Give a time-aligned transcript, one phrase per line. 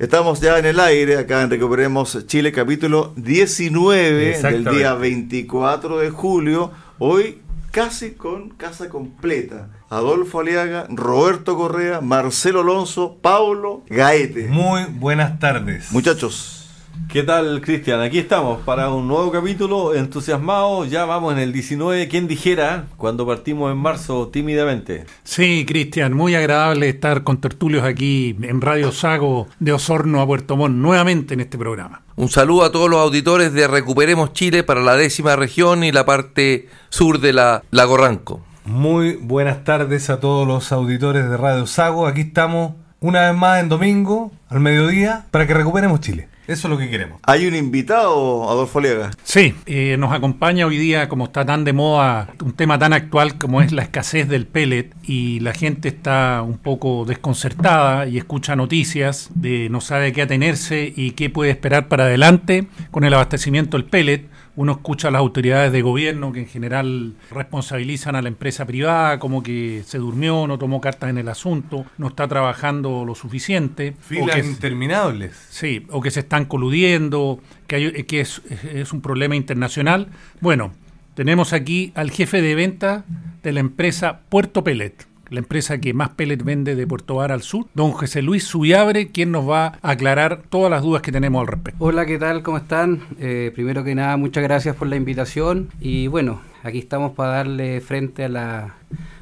[0.00, 6.08] Estamos ya en el aire, acá en Recuperemos Chile, capítulo 19 del día 24 de
[6.08, 6.70] julio.
[6.98, 9.68] Hoy casi con casa completa.
[9.90, 14.48] Adolfo Aliaga, Roberto Correa, Marcelo Alonso, Paulo Gaete.
[14.48, 15.92] Muy buenas tardes.
[15.92, 16.59] Muchachos,
[17.08, 18.00] ¿Qué tal, Cristian?
[18.00, 22.86] Aquí estamos para un nuevo capítulo, entusiasmados, ya vamos en el 19, ¿quién dijera?
[22.96, 25.06] Cuando partimos en marzo tímidamente.
[25.24, 30.56] Sí, Cristian, muy agradable estar con tertulios aquí en Radio Sago de Osorno a Puerto
[30.56, 32.02] Montt nuevamente en este programa.
[32.14, 36.04] Un saludo a todos los auditores de Recuperemos Chile para la décima región y la
[36.04, 38.44] parte sur de la Lago Ranco.
[38.64, 43.60] Muy buenas tardes a todos los auditores de Radio Sago, aquí estamos una vez más
[43.60, 46.29] en domingo, al mediodía, para que recuperemos Chile.
[46.50, 47.20] Eso es lo que queremos.
[47.22, 49.12] hay un invitado, Adolfo Aliaga.
[49.22, 53.38] Sí, eh, nos acompaña hoy día, como está tan de moda, un tema tan actual
[53.38, 58.56] como es la escasez del pellet y la gente está un poco desconcertada y escucha
[58.56, 63.76] noticias de no sabe qué atenerse y qué puede esperar para adelante con el abastecimiento
[63.76, 64.26] del pellet.
[64.56, 69.18] Uno escucha a las autoridades de gobierno que en general responsabilizan a la empresa privada
[69.18, 73.94] como que se durmió, no tomó cartas en el asunto, no está trabajando lo suficiente.
[73.98, 75.36] o Filas que- interminables.
[75.50, 80.08] Sí, o que se están coludiendo, que, hay- que es, es un problema internacional.
[80.40, 80.72] Bueno,
[81.14, 83.04] tenemos aquí al jefe de venta
[83.42, 84.94] de la empresa Puerto Pellet,
[85.30, 89.08] la empresa que más pellet vende de Puerto Var al sur, don José Luis Suyabre,
[89.08, 91.82] quien nos va a aclarar todas las dudas que tenemos al respecto.
[91.84, 92.42] Hola, ¿qué tal?
[92.42, 93.00] ¿Cómo están?
[93.18, 97.80] Eh, primero que nada, muchas gracias por la invitación y bueno, aquí estamos para darle
[97.80, 98.74] frente a la,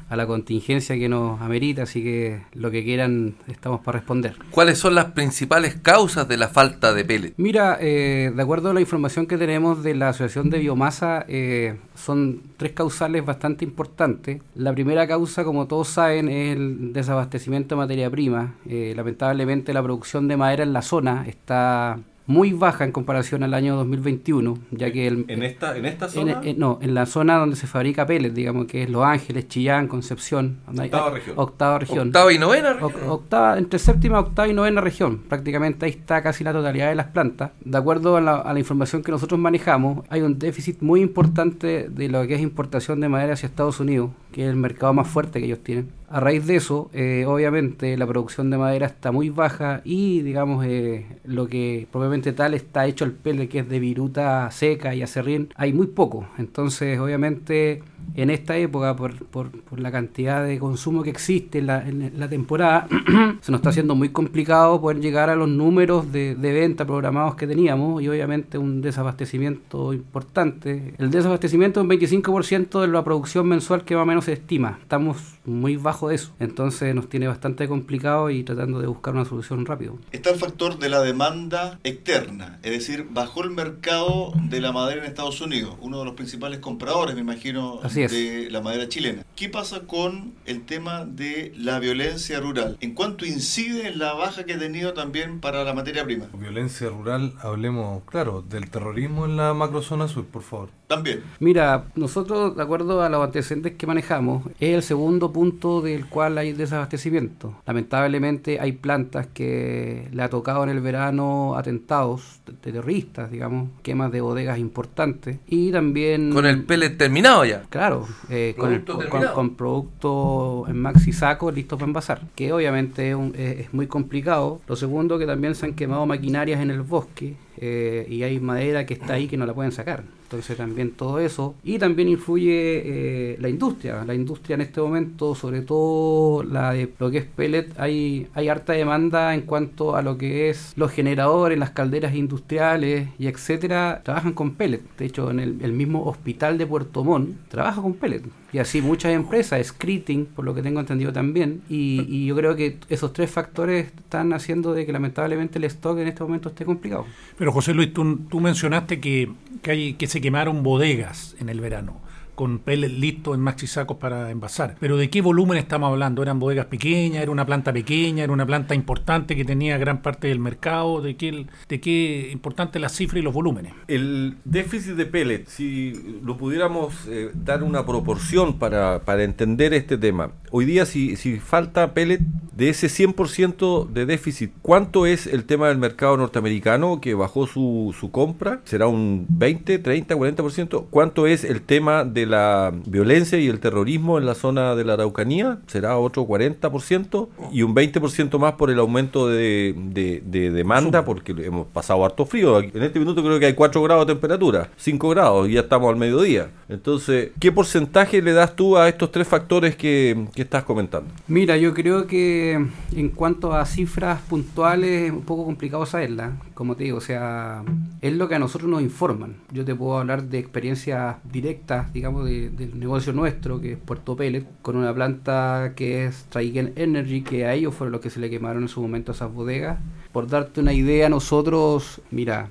[0.09, 4.35] a la contingencia que nos amerita, así que lo que quieran estamos para responder.
[4.51, 7.33] ¿Cuáles son las principales causas de la falta de pellet?
[7.37, 11.77] Mira, eh, de acuerdo a la información que tenemos de la Asociación de Biomasa, eh,
[11.95, 14.41] son tres causales bastante importantes.
[14.55, 18.55] La primera causa, como todos saben, es el desabastecimiento de materia prima.
[18.67, 23.55] Eh, lamentablemente la producción de madera en la zona está muy baja en comparación al
[23.55, 26.39] año 2021, ya que el, ¿En esta, en esta zona?
[26.43, 29.87] en- no, en la zona donde se fabrica pellet, digamos que es Los Ángeles, Chillán,
[29.87, 30.57] Concepción.
[30.67, 31.33] hay- Octava región.
[31.39, 32.07] Octava región.
[32.09, 32.77] Octava y novena.
[32.79, 35.17] Oc- octava, entre séptima, octava y novena región.
[35.27, 37.51] Prácticamente ahí está casi la totalidad de las plantas.
[37.65, 41.89] De acuerdo a la, a la información que nosotros manejamos, hay un déficit muy importante
[41.89, 45.07] de lo que es importación de madera hacia Estados Unidos, que es el mercado más
[45.07, 45.89] fuerte que ellos tienen.
[46.11, 50.65] A raíz de eso, eh, obviamente la producción de madera está muy baja y, digamos,
[50.65, 55.03] eh, lo que propiamente tal está hecho el pele, que es de viruta seca y
[55.03, 56.27] acerrín, hay muy poco.
[56.39, 57.83] Entonces, obviamente,
[58.15, 59.49] en esta época, por, por,
[59.79, 62.87] la cantidad de consumo que existe en la, en la temporada,
[63.41, 67.35] se nos está haciendo muy complicado poder llegar a los números de, de venta programados
[67.35, 70.93] que teníamos y obviamente un desabastecimiento importante.
[70.97, 74.79] El desabastecimiento es un 25% de la producción mensual que más o menos se estima.
[74.81, 76.31] Estamos muy bajo de eso.
[76.39, 79.97] Entonces nos tiene bastante complicado y tratando de buscar una solución rápido.
[80.11, 85.01] Está el factor de la demanda externa, es decir, bajó el mercado de la madera
[85.01, 88.11] en Estados Unidos, uno de los principales compradores, me imagino, Así es.
[88.11, 89.25] de la madera chilena.
[89.35, 92.77] ¿Qué pasa con el tema de la violencia rural?
[92.81, 96.27] ¿En cuánto incide en la baja que ha tenido también para la materia prima?
[96.33, 100.78] Violencia rural, hablemos, claro, del terrorismo en la macrozona sur, por favor.
[100.89, 101.21] También.
[101.39, 106.35] Mira, nosotros, de acuerdo a los antecedentes que manejamos, es el segundo punto del cual
[106.39, 107.53] hay desabastecimiento.
[107.67, 114.11] Lamentablemente hay plantas que le ha tocado en el verano atentados de terroristas, digamos, quemas
[114.11, 116.33] de bodegas importantes y también...
[116.33, 117.61] Con el pellet terminado ya.
[117.69, 123.09] Claro, eh, con, el- con, con producto en maxi saco listo para envasar, que obviamente
[123.11, 124.59] es, un- es- es muy complicado.
[124.67, 128.85] Lo segundo, que también se han quemado maquinarias en el bosque eh, y hay madera
[128.85, 130.03] que está ahí que no la pueden sacar.
[130.23, 131.55] Entonces también todo eso.
[131.63, 134.03] Y también influye eh, la industria.
[134.05, 138.47] La industria en este momento, sobre todo la de lo que es pellet, hay, hay
[138.47, 144.01] harta demanda en cuanto a lo que es los generadores, las calderas industriales y etcétera,
[144.03, 144.81] trabajan con pellet.
[144.97, 148.23] De hecho, en el, el mismo hospital de Puerto Montt trabaja con pellet.
[148.51, 151.61] Y así muchas empresas, Screeting, por lo que tengo entendido también.
[151.69, 155.99] Y, y yo creo que esos tres factores están haciendo de que lamentablemente el stock
[155.99, 157.05] en este momento esté complicado.
[157.37, 159.31] Pero José Luis, tú, tú mencionaste que,
[159.61, 162.01] que, hay, que se quemaron bodegas en el verano.
[162.39, 164.77] Con pellets listos en maxi sacos para envasar.
[164.79, 166.23] Pero ¿de qué volumen estamos hablando?
[166.23, 167.21] ¿Eran bodegas pequeñas?
[167.21, 168.23] ¿Era una planta pequeña?
[168.23, 171.01] ¿Era una planta importante que tenía gran parte del mercado?
[171.01, 173.73] ¿De qué, de qué importante la cifra y los volúmenes?
[173.89, 179.97] El déficit de pellets, si lo pudiéramos eh, dar una proporción para, para, entender este
[179.97, 180.31] tema.
[180.49, 182.21] Hoy día, si, si falta pellet
[182.55, 187.93] de ese 100% de déficit, ¿cuánto es el tema del mercado norteamericano que bajó su,
[187.99, 188.61] su compra?
[188.63, 190.85] ¿Será un 20, 30, 40%?
[190.89, 194.93] ¿Cuánto es el tema de la violencia y el terrorismo en la zona de la
[194.93, 195.59] Araucanía?
[195.67, 197.27] ¿Será otro 40%?
[197.51, 202.59] Y un 20% más por el aumento de, de, demanda, porque hemos pasado harto frío.
[202.59, 205.89] En este minuto creo que hay 4 grados de temperatura, 5 grados, y ya estamos
[205.89, 206.49] al mediodía.
[206.67, 211.09] Entonces, ¿qué porcentaje le das tú a estos tres factores que, que estás comentando?
[211.27, 212.65] Mira, yo creo que
[212.95, 217.63] en cuanto a cifras puntuales es un poco complicado saberlas, como te digo, o sea,
[218.01, 219.37] es lo que a nosotros nos informan.
[219.53, 224.45] Yo te puedo hablar de experiencias directas, digamos, del negocio nuestro, que es Puerto Pellet,
[224.61, 228.29] con una planta que es Traigen Energy, que a ellos fueron los que se le
[228.29, 229.79] quemaron en su momento esas bodegas.
[230.11, 232.49] Por darte una idea, nosotros, mira,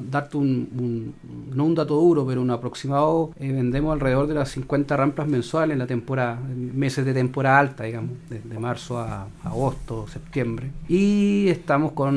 [0.00, 1.14] darte un,
[1.54, 5.74] no un dato duro, pero un aproximado, eh, vendemos alrededor de las 50 ramplas mensuales
[5.74, 10.70] en la temporada, meses de temporada alta, digamos, de, marzo a, agosto, septiembre.
[10.88, 12.14] Y estamos con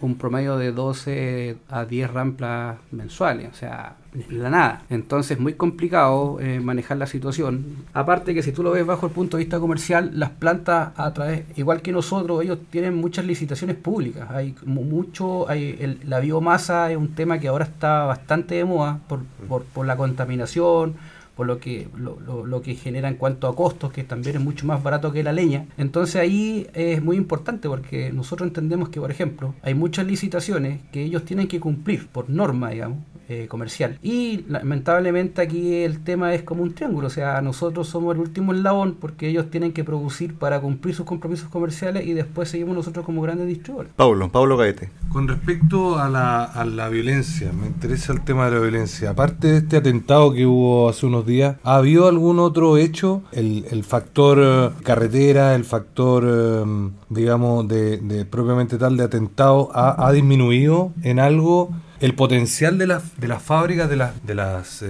[0.00, 3.96] un promedio de 12 a 10 ramplas mensuales, o sea,
[4.30, 4.82] la nada.
[4.90, 7.64] Entonces, muy complicado eh, manejar la situación.
[7.92, 11.12] Aparte que si tú lo ves bajo el punto de vista comercial, las plantas a
[11.12, 14.30] través, igual que nosotros, ellos tienen muchas licitaciones públicas.
[14.30, 19.24] Hay mucho, hay la biomasa es un tema que ahora está bastante de moda por,
[19.48, 20.94] por, por la contaminación,
[21.36, 24.66] por lo que, lo, lo, que genera en cuanto a costos, que también es mucho
[24.66, 25.66] más barato que la leña.
[25.76, 31.02] Entonces ahí es muy importante porque nosotros entendemos que, por ejemplo, hay muchas licitaciones que
[31.02, 32.98] ellos tienen que cumplir por norma, digamos,
[33.28, 33.98] eh, comercial.
[34.02, 38.52] Y lamentablemente aquí el tema es como un triángulo, o sea, nosotros somos el último
[38.52, 43.04] eslabón porque ellos tienen que producir para cumplir sus compromisos comerciales y después seguimos nosotros
[43.04, 43.92] como grandes distribuidores.
[43.96, 44.90] Pablo, Pablo Gaete.
[45.10, 49.10] Con respecto a la, a la violencia, me interesa el tema de la violencia.
[49.10, 53.22] Aparte de este atentado que hubo hace unos días, ¿ha habido algún otro hecho?
[53.32, 59.70] El, el factor eh, carretera, el factor, eh, digamos, de, de, propiamente tal de atentado,
[59.72, 61.70] ¿ha, ha disminuido en algo?
[62.04, 64.84] El potencial de, las de las fábricas, de, las de las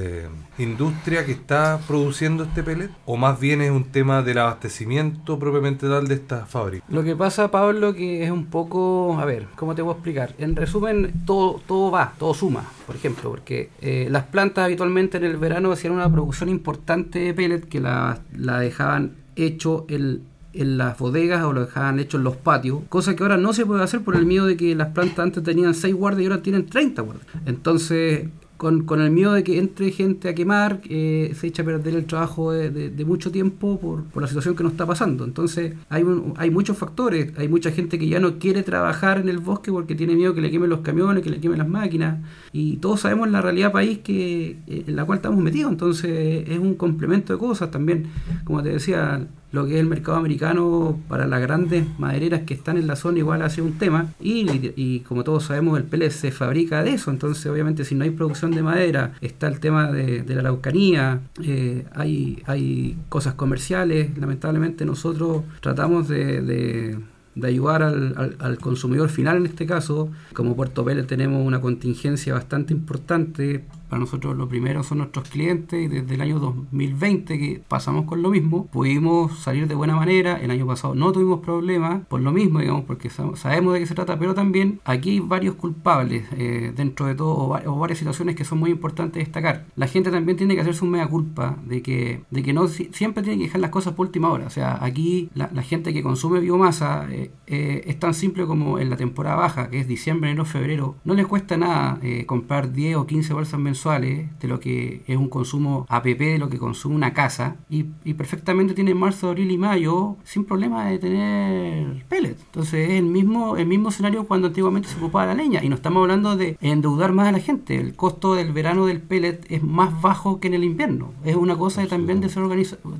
[0.58, 2.90] industrias que está produciendo este pellet?
[3.06, 6.90] ¿O más bien es un tema del abastecimiento propiamente tal de estas fábricas?
[6.90, 10.34] Lo que pasa, Pablo, que es un poco, a ver, ¿cómo te voy a explicar?
[10.38, 15.24] En resumen, todo, todo va, todo suma, por ejemplo, porque eh, las plantas habitualmente en
[15.24, 20.22] el verano hacían una producción importante de pellet que la, la dejaban hecho el
[20.54, 23.66] en las bodegas o lo dejaban hecho en los patios, cosa que ahora no se
[23.66, 26.42] puede hacer por el miedo de que las plantas antes tenían 6 guardias y ahora
[26.42, 27.26] tienen 30 guardias.
[27.46, 31.64] Entonces, con, con, el miedo de que entre gente a quemar, eh, se echa a
[31.64, 35.24] perder el trabajo de, mucho tiempo por, por, la situación que nos está pasando.
[35.24, 36.04] Entonces hay,
[36.36, 39.94] hay muchos factores, hay mucha gente que ya no quiere trabajar en el bosque porque
[39.94, 42.20] tiene miedo que le quemen los camiones, que le quemen las máquinas,
[42.52, 46.58] y todos sabemos la realidad país que eh, en la cual estamos metidos, entonces es
[46.58, 48.06] un complemento de cosas también,
[48.44, 52.76] como te decía, lo que es el mercado americano para las grandes madereras que están
[52.76, 54.12] en la zona igual hace un tema.
[54.20, 57.10] Y, como todos sabemos el pellet se fabrica de eso.
[57.10, 61.84] Entonces obviamente si no hay producción de madera está el tema de, la araucanía eh,
[61.94, 64.18] hay, hay cosas comerciales.
[64.18, 66.98] Lamentablemente nosotros tratamos de,
[67.40, 70.10] ayudar al, al, consumidor final en este caso.
[70.32, 75.80] Como Puerto Pellet tenemos una contingencia bastante importante para nosotros lo primero son nuestros clientes
[75.80, 80.36] y desde el año 2020 que pasamos con lo mismo, pudimos salir de buena manera.
[80.42, 83.94] El año pasado no tuvimos problemas por lo mismo, digamos, porque sabemos de qué se
[83.94, 88.44] trata, pero también aquí hay varios culpables eh, dentro de todo o, varias situaciones que
[88.44, 89.66] son muy importantes destacar.
[89.76, 93.22] La gente también tiene que hacerse un mea culpa de que, de que no siempre
[93.22, 94.46] tiene que dejar las cosas por última hora.
[94.46, 98.90] O sea, aquí la, gente que consume biomasa eh, eh, es tan simple como en
[98.90, 100.96] la temporada baja, que es diciembre, enero, febrero.
[101.04, 105.28] No les cuesta nada comprar 10 o 15 bolsas mensuales de lo que es un
[105.28, 110.16] consumo APP, de lo que consume una casa, y, perfectamente tiene marzo, abril y mayo
[110.24, 112.36] sin problema de tener pellet.
[112.46, 115.76] Entonces es el mismo, el mismo escenario cuando antiguamente se ocupaba la leña, y no
[115.76, 117.78] estamos hablando de endeudar más a la gente.
[117.78, 121.12] El costo del verano del pellet es más bajo que en el invierno.
[121.24, 122.44] Es una cosa de también de ser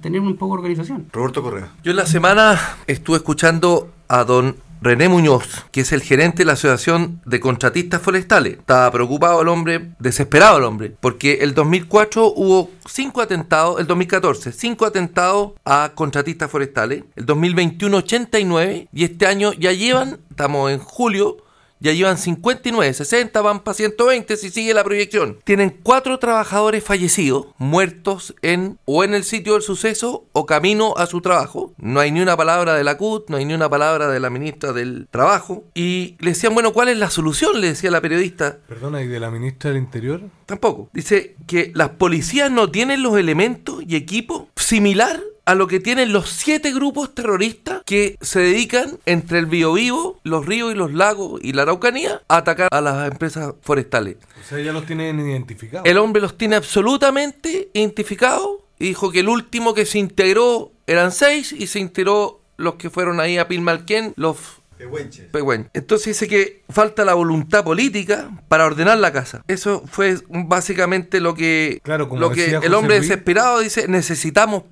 [0.00, 1.06] tener un poco de organización.
[1.12, 1.72] Roberto Correa.
[1.82, 6.44] Yo en la semana estuve escuchando a don René Muñoz, que es el gerente de
[6.44, 8.58] la Asociación de Contratistas Forestales.
[8.58, 14.52] Estaba preocupado el hombre, desesperado el hombre, porque el 2004 hubo cinco atentados, el 2014,
[14.52, 20.80] cinco atentados a contratistas forestales, el 2021 89 y este año ya llevan, estamos en
[20.80, 21.38] julio,
[21.84, 25.38] ya llevan 59, 60 van para 120 si sigue la proyección.
[25.44, 31.04] Tienen cuatro trabajadores fallecidos, muertos en o en el sitio del suceso o camino a
[31.04, 31.74] su trabajo.
[31.76, 34.30] No hay ni una palabra de la CUT, no hay ni una palabra de la
[34.30, 35.64] ministra del Trabajo.
[35.74, 37.60] Y le decían, bueno, ¿cuál es la solución?
[37.60, 38.60] Le decía la periodista.
[38.66, 40.22] Perdona, ¿y de la ministra del Interior?
[40.46, 40.88] Tampoco.
[40.94, 46.12] Dice que las policías no tienen los elementos y equipo similar a lo que tienen
[46.12, 51.40] los siete grupos terroristas que se dedican entre el Biobío, los ríos y los lagos
[51.42, 54.16] y la Araucanía a atacar a las empresas forestales.
[54.42, 55.86] O sea, ya los tienen identificados.
[55.88, 61.12] El hombre los tiene absolutamente identificados y dijo que el último que se integró eran
[61.12, 64.36] seis y se integró los que fueron ahí a Pilmalquén, los
[64.76, 65.70] Pehuenches.
[65.72, 69.42] Entonces dice que falta la voluntad política para ordenar la casa.
[69.48, 74.64] Eso fue básicamente lo que, claro, como lo que el hombre desesperado dice, necesitamos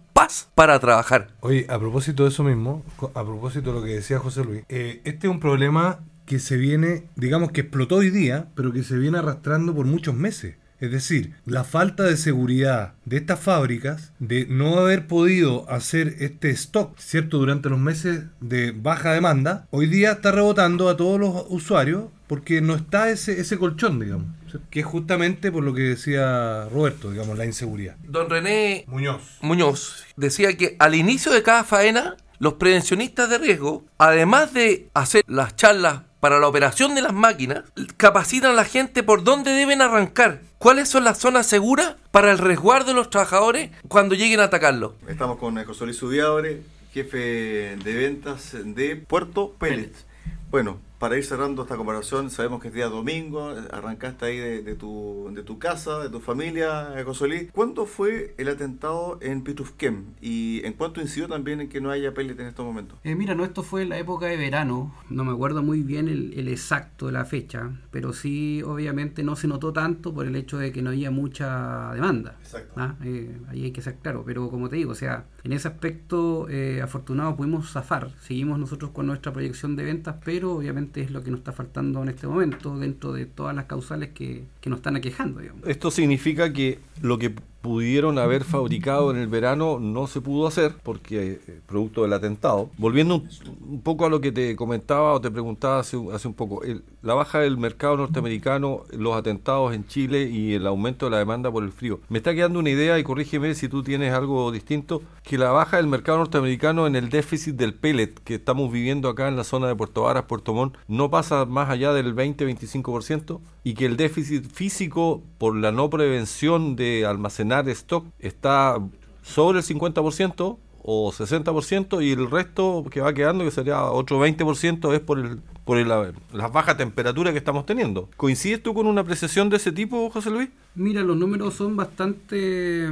[0.55, 1.29] para trabajar.
[1.41, 5.01] Oye, a propósito de eso mismo, a propósito de lo que decía José Luis, eh,
[5.05, 8.97] este es un problema que se viene, digamos que explotó hoy día, pero que se
[8.97, 10.57] viene arrastrando por muchos meses.
[10.83, 16.51] Es decir, la falta de seguridad de estas fábricas, de no haber podido hacer este
[16.51, 17.39] stock, ¿cierto?
[17.39, 22.63] Durante los meses de baja demanda, hoy día está rebotando a todos los usuarios porque
[22.63, 24.27] no está ese, ese colchón, digamos.
[24.71, 27.97] Que es justamente por lo que decía Roberto, digamos, la inseguridad.
[28.05, 29.37] Don René Muñoz.
[29.43, 35.23] Muñoz decía que al inicio de cada faena, los prevencionistas de riesgo, además de hacer
[35.27, 37.65] las charlas para la operación de las máquinas,
[37.99, 42.39] capacitan a la gente por dónde deben arrancar, cuáles son las zonas seguras para el
[42.39, 44.95] resguardo de los trabajadores cuando lleguen a atacarlo.
[45.07, 46.63] Estamos con José Luis Subiabre,
[46.95, 50.07] jefe de ventas de Puerto Pérez.
[50.51, 55.33] Bueno, para ir cerrando esta comparación, sabemos que es día domingo, arrancaste ahí de, tu,
[55.35, 57.51] de tu casa, de tu familia, eh, José Luis.
[57.51, 60.15] ¿Cuándo fue el atentado en Pitufquem?
[60.21, 63.01] ¿Y en cuánto incidió también en que no haya pellet en estos momentos?
[63.03, 66.07] Eh, mira, no, esto fue en la época de verano, no me acuerdo muy bien
[66.07, 70.57] el, exacto de la fecha, pero sí, obviamente no se notó tanto por el hecho
[70.59, 72.37] de que no había mucha demanda.
[72.43, 72.75] Exacto.
[72.77, 72.95] ¿ah?
[73.03, 76.47] Eh, ahí hay que ser claro, pero como te digo, o sea, en ese aspecto,
[76.81, 78.13] afortunado pudimos zafar.
[78.21, 82.03] Seguimos nosotros con nuestra proyección de ventas, pero obviamente es lo que nos está faltando
[82.03, 85.41] en este momento dentro de todas las causales que, que nos están aquejando.
[85.67, 90.75] Esto significa que lo que pudieron haber fabricado en el verano no se pudo hacer
[90.83, 92.69] porque eh, producto del atentado.
[92.77, 93.23] Volviendo
[93.69, 96.63] un, poco a lo que te comentaba o te preguntaba hace, hace un poco,
[97.03, 101.51] la baja del mercado norteamericano, los atentados en Chile y el aumento de la demanda
[101.51, 102.01] por el frío.
[102.09, 105.77] Me está quedando una idea y corrígeme si tú tienes algo distinto, que la baja
[105.77, 109.69] del mercado norteamericano en el déficit del pellet que estamos viviendo acá en la zona
[109.69, 114.51] de Puerto Varas, Puerto Montt, no pasa más allá del 20-25% y que el déficit
[114.51, 118.79] físico por la no prevención de almacenar stock está
[119.23, 124.95] sobre el 50% o 60% y el resto que va quedando, que sería otro 20%,
[124.95, 128.09] es por el por la, las bajas temperaturas que estamos teniendo.
[128.17, 130.49] ¿Coincides tú con una apreciación de ese tipo, José Luis?
[130.75, 132.89] Mira, los números son bastante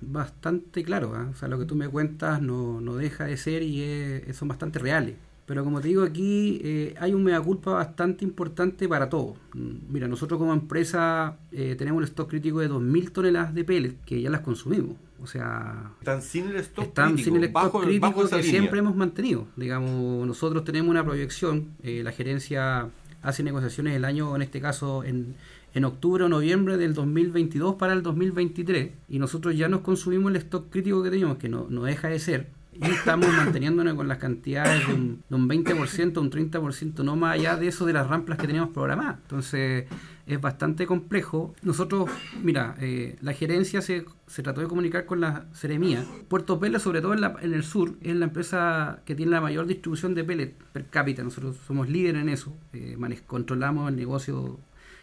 [0.00, 1.12] bastante claros.
[1.16, 1.28] ¿ah?
[1.32, 4.78] O sea, lo que tú me cuentas no, no deja de ser y son bastante
[4.78, 5.16] reales.
[5.46, 9.36] Pero como te digo aquí, eh, hay un mea culpa bastante importante para todos.
[9.54, 13.96] Mm, mira, nosotros como empresa eh, tenemos un stock crítico de 2.000 toneladas de pellets
[14.06, 14.96] que ya las consumimos.
[15.20, 18.96] O sea, están sin el stock están crítico, sin el stock crítico que siempre hemos
[18.96, 19.46] mantenido.
[19.56, 22.88] Digamos, nosotros tenemos una proyección, eh, la gerencia
[23.22, 25.36] hace negociaciones el año, en este caso, en,
[25.74, 30.36] en octubre o noviembre del 2022 para el 2023 y nosotros ya nos consumimos el
[30.36, 34.18] stock crítico que teníamos, que no, no deja de ser y estamos manteniéndonos con las
[34.18, 38.06] cantidades de un, de un 20%, un 30%, no más allá de eso de las
[38.06, 39.18] ramplas que teníamos programadas.
[39.22, 39.86] Entonces
[40.26, 41.54] es bastante complejo.
[41.62, 42.10] Nosotros,
[42.42, 46.04] mira, eh, la gerencia se, se, trató de comunicar con la Seremía.
[46.28, 49.40] Puerto Pellet, sobre todo en, la, en, el sur, es la empresa que tiene la
[49.40, 51.22] mayor distribución de pellet per cápita.
[51.22, 52.54] Nosotros somos líderes en eso.
[52.72, 54.58] Eh, controlamos el negocio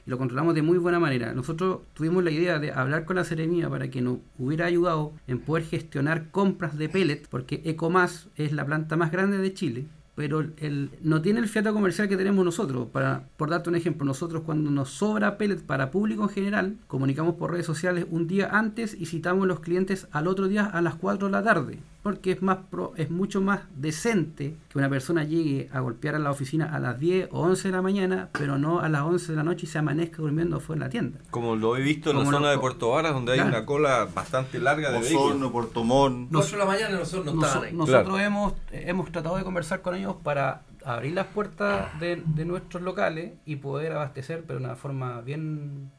[0.10, 1.34] lo controlamos de muy buena manera.
[1.34, 5.40] Nosotros tuvimos la idea de hablar con la Seremía para que nos hubiera ayudado en
[5.40, 9.86] poder gestionar compras de pellet, porque Ecomas es la planta más grande de Chile
[10.20, 12.90] pero el, no tiene el fiato comercial que tenemos nosotros.
[12.92, 17.36] Para, por darte un ejemplo, nosotros cuando nos sobra pellet para público en general, comunicamos
[17.36, 20.82] por redes sociales un día antes y citamos a los clientes al otro día a
[20.82, 21.80] las 4 de la tarde.
[22.02, 26.20] Porque es, más pro, es mucho más decente que una persona llegue a golpear a
[26.20, 29.34] la oficina a las 10 o 11 de la mañana, pero no a las 11
[29.34, 31.20] de la noche y se amanezca durmiendo fuera en la tienda.
[31.30, 34.60] Como lo he visto en la zona de Puerto Varas, donde hay una cola bastante
[34.60, 35.52] larga de vehículos.
[35.52, 36.32] Puerto Montt.
[36.32, 40.16] Nos, de la mañana nosotros no nos, Nosotros hemos, hemos tratado de conversar con ellos
[40.24, 45.92] para abrir las puertas de, nuestros locales y poder abastecer, pero de una forma bien,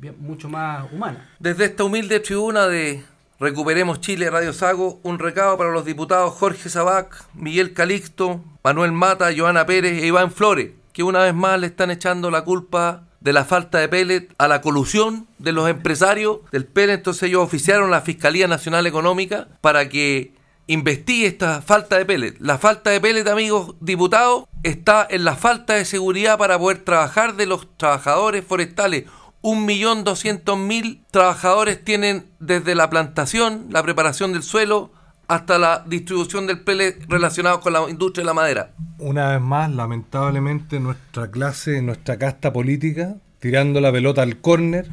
[0.00, 1.30] bien, mucho más humana.
[1.38, 3.04] Desde esta humilde tribuna de
[3.40, 9.30] Recuperemos Chile Radio Sago, un recado para los diputados Jorge Sabac, Miguel Calixto, Manuel Mata,
[9.36, 10.70] Joana Pérez e Iván Flores.
[10.92, 14.46] que una vez más le están echando la culpa de la falta de pellet a
[14.46, 16.94] la colusión de los empresarios del pellet.
[16.94, 20.34] Entonces ellos oficiaron la Fiscalía Nacional Económica para que
[20.66, 22.36] investigue esta falta de pellet.
[22.38, 27.34] La falta de pellet, amigos diputados, está en la falta de seguridad para poder trabajar
[27.34, 29.04] de los trabajadores forestales.
[29.46, 34.90] Un millón doscientos mil trabajadores tienen desde la plantación, la preparación del suelo,
[35.28, 38.70] hasta la distribución del pellet relacionado con la industria de la madera.
[38.98, 44.88] Una vez más, lamentablemente, nuestra clase, nuestra casta política, tirando la pelota al córner,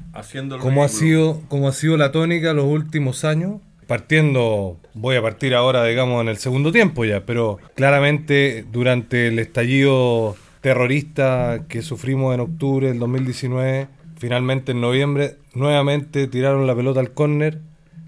[0.60, 5.56] como ha sido, como ha sido la tónica los últimos años, partiendo, voy a partir
[5.56, 12.34] ahora, digamos, en el segundo tiempo ya, pero claramente durante el estallido terrorista que sufrimos
[12.34, 13.88] en octubre del 2019,
[14.22, 17.60] finalmente en noviembre, nuevamente tiraron la pelota al córner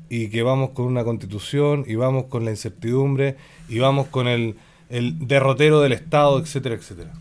[0.10, 3.36] y que vamos con una constitución y vamos con la incertidumbre
[3.68, 4.56] y vamos con el,
[4.90, 7.14] derrotero del Estado, etcétera, etcétera.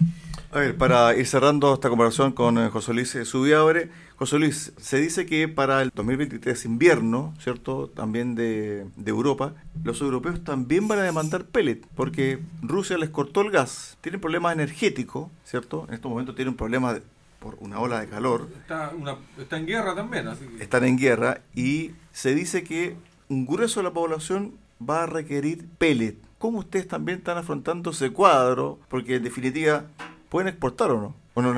[0.50, 4.98] A ver, para ir cerrando esta conversación con eh, José Luis Subiabre, José Luis, se
[4.98, 7.88] dice que para el 2023 invierno, ¿cierto?
[7.88, 13.40] También de, de, Europa, los europeos también van a demandar pellet, porque Rusia les cortó
[13.40, 13.96] el gas.
[14.02, 15.86] Tienen problemas energéticos, ¿cierto?
[15.88, 17.00] En estos momentos tienen problemas
[17.42, 18.48] por una ola de calor.
[18.56, 18.92] Está,
[19.38, 20.28] está en guerra también.
[20.28, 22.96] Así Están en guerra y se dice que
[23.28, 24.54] un grueso de la población
[24.88, 26.16] va a requerir pellet.
[26.38, 28.78] ¿Cómo ustedes también están afrontando ese cuadro?
[28.88, 29.84] Porque en definitiva,
[30.28, 31.22] ¿pueden exportar o no?
[31.34, 31.54] ¿O no,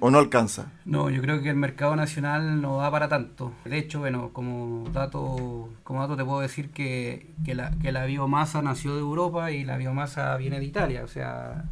[0.00, 0.72] o no alcanza?
[0.84, 3.52] No, yo creo que el mercado nacional no da para tanto.
[3.64, 8.04] De hecho, bueno, como dato, como dato te puedo decir que, que, la, que la
[8.04, 11.04] biomasa nació de Europa y la biomasa viene de Italia.
[11.04, 11.66] O sea,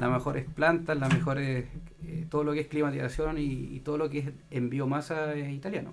[0.00, 1.66] las mejores plantas, las mejores,
[2.04, 5.92] eh, todo lo que es climatización y, todo lo que es en biomasa es italiano.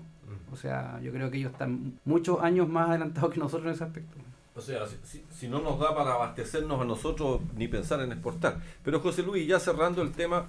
[0.52, 3.84] O sea, yo creo que ellos están muchos años más adelantados que nosotros en ese
[3.84, 4.16] aspecto.
[4.56, 8.60] O sea, si, si, no nos da para abastecernos a nosotros ni pensar en exportar.
[8.84, 10.46] Pero José Luis, ya cerrando el tema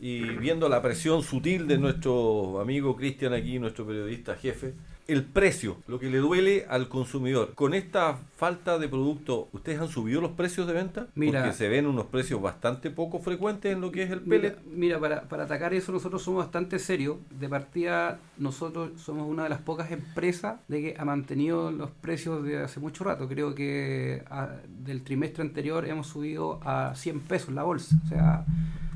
[0.00, 4.74] y viendo la presión sutil de nuestro amigo Cristian aquí, nuestro periodista jefe,
[5.12, 7.54] el precio, lo que le duele al consumidor.
[7.54, 11.08] Con esta falta de producto, ¿ustedes han subido los precios de venta?
[11.14, 14.56] Mira, Porque se ven unos precios bastante poco frecuentes en lo que es el pellet.
[14.64, 17.16] Mira, para, para, atacar eso nosotros somos bastante serios.
[17.38, 22.44] De partida, nosotros somos una de las pocas empresas de que ha mantenido los precios
[22.44, 23.28] de hace mucho rato.
[23.28, 24.22] Creo que
[24.68, 27.96] del trimestre anterior hemos subido a 100 pesos la bolsa.
[28.04, 28.44] O sea,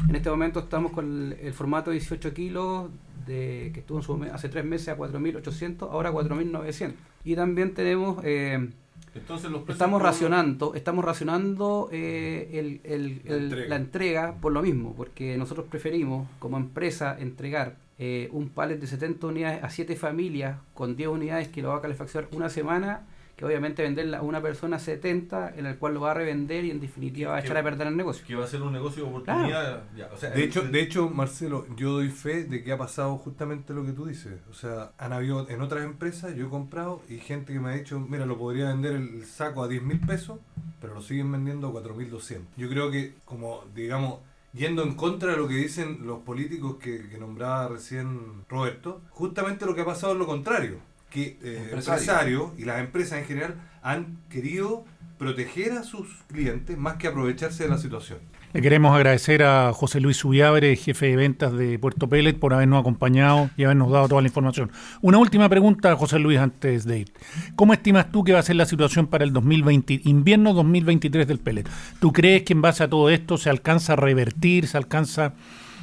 [0.08, 2.90] en este momento estamos con el, el formato 18 kilos
[3.26, 6.94] de, que estuvo en su, hace tres meses a 4.800, ahora a 4.900.
[7.24, 8.22] Y también tenemos...
[8.24, 8.70] Eh,
[9.14, 13.68] Entonces los estamos racionando, estamos racionando eh, el, el, la, entrega.
[13.68, 14.34] la, entrega.
[14.40, 19.62] por lo mismo, porque nosotros preferimos como empresa entregar eh, un palet de 70 unidades
[19.62, 23.02] a 7 familias con 10 unidades que lo va a calefaccionar una semana
[23.36, 26.70] que obviamente venderla a una persona 70 en el cual lo va a revender y
[26.70, 28.24] en definitiva va a echar a perder el negocio.
[28.26, 29.48] Que va a ser un negocio de oportunidad.
[29.48, 29.82] Claro.
[29.96, 33.16] Ya, o sea, de, hecho, de hecho, Marcelo, yo doy fe de que ha pasado
[33.16, 34.40] justamente lo que tú dices.
[34.50, 37.74] O sea, han habido en otras empresas, yo he comprado y gente que me ha
[37.74, 40.38] dicho, mira, lo podría vender el saco a 10 mil pesos,
[40.80, 42.40] pero lo siguen vendiendo a 4.200.
[42.56, 44.20] Yo creo que, como digamos,
[44.52, 49.66] yendo en contra de lo que dicen los políticos que, que nombraba recién Roberto, justamente
[49.66, 53.54] lo que ha pasado es lo contrario que eh, empresarios y las empresas en general
[53.82, 54.84] han querido
[55.16, 58.18] proteger a sus clientes más que aprovecharse de la situación.
[58.52, 62.80] Le queremos agradecer a José Luis Subiabre, jefe de ventas de Puerto Pellet, por habernos
[62.80, 64.72] acompañado y habernos dado toda la información.
[65.02, 67.12] Una última pregunta, José Luis, antes de ir.
[67.54, 71.38] ¿Cómo estimas tú que va a ser la situación para el 2020, invierno 2023 del
[71.38, 71.68] Pellet?
[72.00, 75.34] ¿Tú crees que en base a todo esto se alcanza a revertir, se alcanza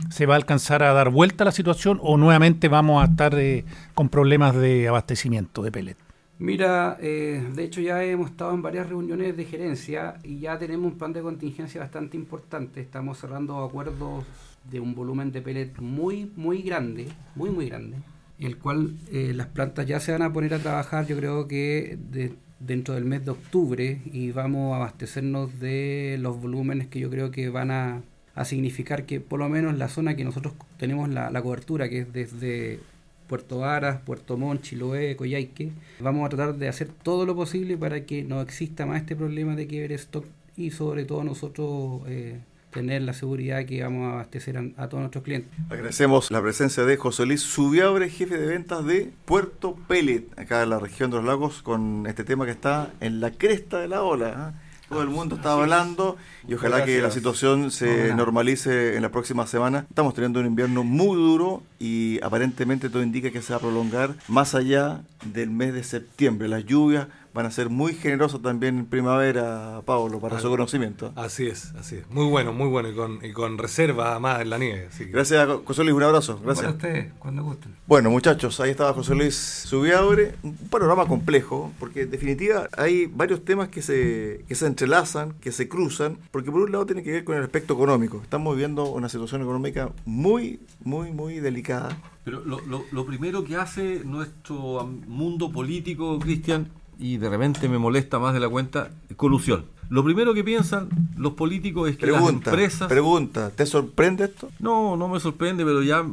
[0.10, 3.66] se va a alcanzar a dar vuelta la situación o nuevamente vamos a estar eh,
[3.94, 5.98] con problemas de abastecimiento de pellet?
[6.42, 10.92] Mira, eh, de hecho ya hemos estado en varias reuniones de gerencia y ya tenemos
[10.92, 12.82] un plan de contingencia bastante importante.
[12.82, 14.26] Estamos cerrando acuerdos
[14.70, 17.98] de un volumen de pellet muy, muy grande, muy, muy grande,
[18.40, 22.00] el cual eh, las plantas ya se van a poner a trabajar, yo creo que
[22.10, 27.12] de, dentro del mes de octubre y vamos a abastecernos de los volúmenes que yo
[27.12, 28.02] creo que van a
[28.36, 32.00] a significar que por lo menos la zona que nosotros tenemos la, la cobertura, que
[32.00, 32.80] es desde
[33.28, 38.06] Puerto Varas, Puerto Montt, Chiloé, Coyhaique, vamos a tratar de hacer todo lo posible para
[38.06, 40.26] que no exista más este problema de que stock
[40.58, 42.40] y sobre todo nosotros eh,
[42.72, 45.52] tener la seguridad que vamos a abastecer a, todos nuestros clientes.
[45.70, 50.70] Agradecemos la presencia de José Luis Subiabre, jefe de ventas de Puerto Pellet, acá en
[50.70, 54.04] la región de los lagos, con este tema que está en la cresta de la
[54.04, 54.54] ola.
[54.54, 54.71] ¿eh?
[54.92, 56.98] Todo el mundo está hablando y ojalá Gracias.
[56.98, 59.86] que la situación se no, normalice en la próxima semana.
[59.90, 64.16] Estamos teniendo un invierno muy duro y aparentemente todo indica que se va a prolongar
[64.28, 66.50] más allá del mes de septiembre.
[66.50, 71.14] Las lluvias van a ser muy generosos también en primavera, Pablo, para su conocimiento.
[71.16, 72.10] Así es, así es.
[72.10, 74.90] Muy bueno, muy bueno y con, y con reserva más en la nieve.
[75.10, 76.40] Gracias, José Luis, un abrazo.
[76.44, 76.68] Gracias.
[76.68, 77.76] a ustedes, cuando gusten.
[77.88, 83.46] Bueno, muchachos, ahí estaba José Luis Subiabre, un panorama complejo, porque en definitiva hay varios
[83.46, 87.12] temas que se, que se entrelazan, que se cruzan, porque por un lado tiene que
[87.12, 88.20] ver con el aspecto económico.
[88.22, 91.98] Estamos viviendo una situación económica muy, muy, muy delicada.
[92.24, 96.68] Pero lo, lo, lo primero que hace nuestro mundo político, Cristian,
[97.02, 99.66] y de repente me molesta más de la cuenta, colusión.
[99.90, 100.88] Lo primero que piensan
[101.18, 102.88] los políticos es que las empresas...
[102.88, 104.50] Pregunta, ¿te sorprende esto?
[104.60, 106.06] No, no me sorprende, pero ya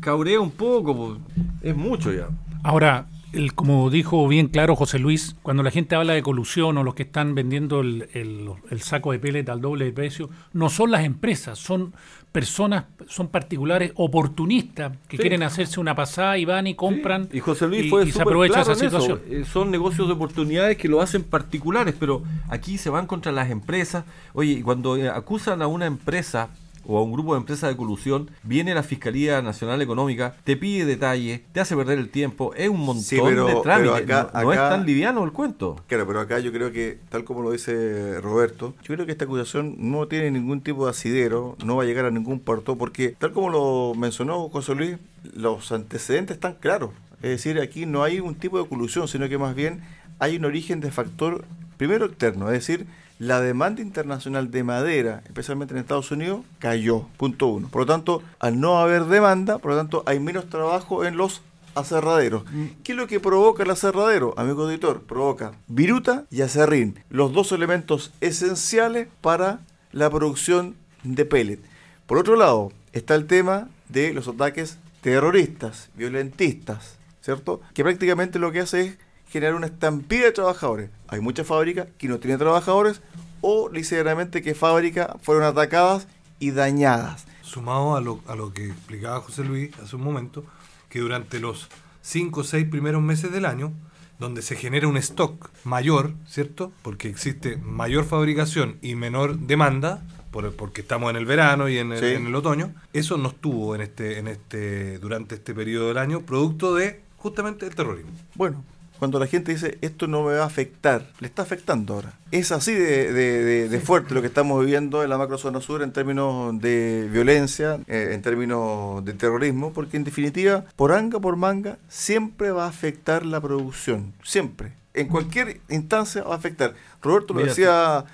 [0.00, 1.18] cabrea un poco,
[1.60, 2.28] es mucho ya.
[2.62, 6.84] Ahora, el, como dijo bien claro José Luis, cuando la gente habla de colusión o
[6.84, 10.92] los que están vendiendo el, el, saco de pellet al doble de precio, no son
[10.92, 11.92] las empresas, son
[12.36, 17.66] personas, son particulares oportunistas que quieren hacerse una pasada y van y compran y, José
[17.66, 19.22] Luis fue se aprovecha esa situación.
[19.30, 23.50] Eh, son negocios de oportunidades que lo hacen particulares, pero aquí se van contra las
[23.50, 24.04] empresas.
[24.34, 26.50] Oye, cuando acusan a una empresa
[26.86, 30.84] o a un grupo de empresas de colusión, viene la Fiscalía Nacional Económica, te pide
[30.84, 35.24] detalles, te hace perder el tiempo, es un montón de trámites, no, es tan liviano
[35.24, 35.76] el cuento.
[35.86, 39.24] Claro, pero acá yo creo que, tal como lo dice Roberto, yo creo que esta
[39.24, 43.16] acusación no tiene ningún tipo de asidero, no va a llegar a ningún puerto, porque
[43.18, 44.96] tal como lo mencionó José Luis,
[45.34, 46.90] los antecedentes están claros.
[47.22, 49.80] Es decir, aquí no hay un tipo de colusión, sino que más bien
[50.18, 51.44] hay un origen de factor,
[51.76, 52.86] primero externo, es decir,
[53.18, 57.08] la demanda internacional de madera, especialmente en Estados Unidos, cayó.
[57.16, 57.68] Punto uno.
[57.68, 61.42] Por lo tanto, al no haber demanda, por lo tanto, hay menos trabajo en los
[61.74, 62.44] aserraderos.
[62.50, 62.66] Mm.
[62.82, 65.02] ¿Qué es lo que provoca el aserradero, amigo auditor?
[65.02, 69.60] Provoca viruta y acerrín, los dos elementos esenciales para
[69.92, 70.74] la producción
[71.04, 71.60] de pellet.
[72.06, 77.60] Por otro lado, está el tema de los ataques terroristas, violentistas, ¿cierto?
[77.74, 78.98] Que prácticamente lo que hace es
[79.28, 80.90] generar una estampida de trabajadores.
[81.08, 83.00] Hay muchas fábricas que no tienen trabajadores
[83.40, 86.08] o literalmente que fábricas fueron atacadas
[86.38, 87.26] y dañadas.
[87.42, 90.44] Sumado a lo, a lo que explicaba José Luis hace un momento,
[90.88, 91.68] que durante los
[92.02, 93.72] 5 o 6 primeros meses del año,
[94.18, 96.72] donde se genera un stock mayor, ¿cierto?
[96.82, 101.92] Porque existe mayor fabricación y menor demanda, por, porque estamos en el verano y en
[101.92, 105.98] el, en el, otoño, eso no estuvo en este, en este, durante este periodo del
[105.98, 108.12] año, producto de justamente el terrorismo.
[108.34, 108.64] Bueno,
[108.98, 112.12] cuando la gente dice esto no me va a afectar, le está afectando ahora.
[112.30, 117.08] Es así de, fuerte lo que estamos viviendo en la macrozona sur en términos de
[117.12, 122.64] violencia, eh, en términos de terrorismo, porque en definitiva, por anga por manga, siempre va
[122.64, 124.72] a afectar la producción, siempre.
[124.94, 126.74] En cualquier instancia va a afectar.
[127.02, 128.04] Roberto lo decía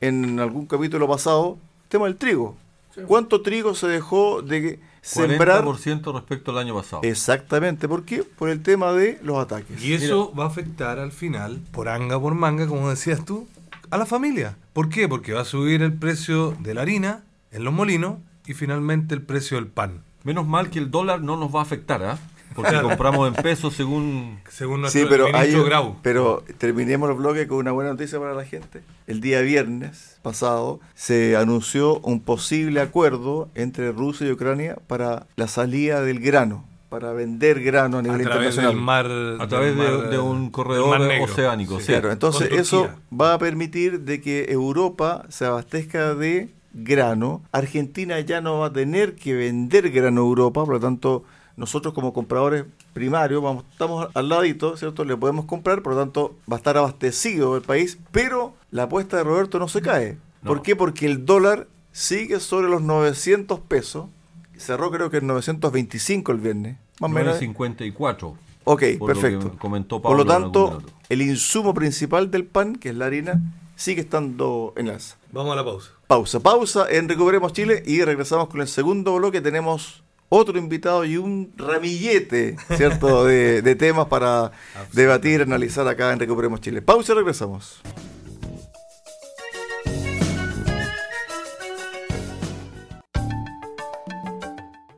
[0.00, 2.56] en algún capítulo pasado, tema del trigo.
[3.06, 5.64] ¿Cuánto trigo se dejó de sembrar.
[5.64, 7.02] 40% respecto al año pasado.
[7.04, 8.24] Exactamente, ¿por qué?
[8.24, 9.82] Por el tema de los ataques.
[9.82, 13.46] Y eso va a afectar al final, por anga por manga, como decías tú,
[13.90, 14.56] a la familia.
[14.72, 15.08] ¿Por qué?
[15.08, 19.22] Porque va a subir el precio de la harina en los molinos y finalmente el
[19.22, 20.02] precio del pan.
[20.24, 22.18] Menos mal que el dólar no nos va a afectar, ¿ah?
[22.56, 25.54] Porque compramos en pesos según, según nuestro sí, pero, hay,
[26.02, 28.82] pero terminemos el bloque con una buena noticia para la gente.
[29.06, 35.46] El día viernes pasado se anunció un posible acuerdo entre Rusia y Ucrania para la
[35.46, 38.76] salida del grano para vender grano a nivel internacional.
[38.76, 39.06] mar,
[39.40, 41.78] a través de, un corredor oceánico.
[41.78, 47.42] Claro, entonces eso va a permitir de que Europa se abastezca de grano.
[47.52, 51.24] Argentina ya no va a tener que vender grano a Europa, por lo tanto
[51.56, 55.04] nosotros como compradores primarios vamos, estamos al ladito, ¿cierto?
[55.04, 59.16] Le podemos comprar, por lo tanto va a estar abastecido el país, pero la apuesta
[59.16, 60.18] de Roberto no se cae.
[60.44, 60.76] ¿Por qué?
[60.76, 64.06] Porque el dólar sigue sobre los 900 pesos,
[64.56, 67.38] cerró creo que en 925 el viernes, más o menos.
[67.38, 68.36] 54.
[68.64, 69.56] Ok, perfecto.
[69.58, 73.40] comentó por lo tanto, el insumo principal del pan, que es la harina,
[73.76, 75.16] sigue estando en alza.
[75.32, 75.90] Vamos a la pausa.
[76.06, 79.40] Pausa, pausa en Recuperemos Chile y regresamos con el segundo bloque.
[79.40, 84.52] Tenemos otro invitado y un ramillete, ¿cierto?, de, temas para
[84.92, 86.82] debatir, analizar acá en Recuperemos Chile.
[86.82, 87.80] Pausa y regresamos.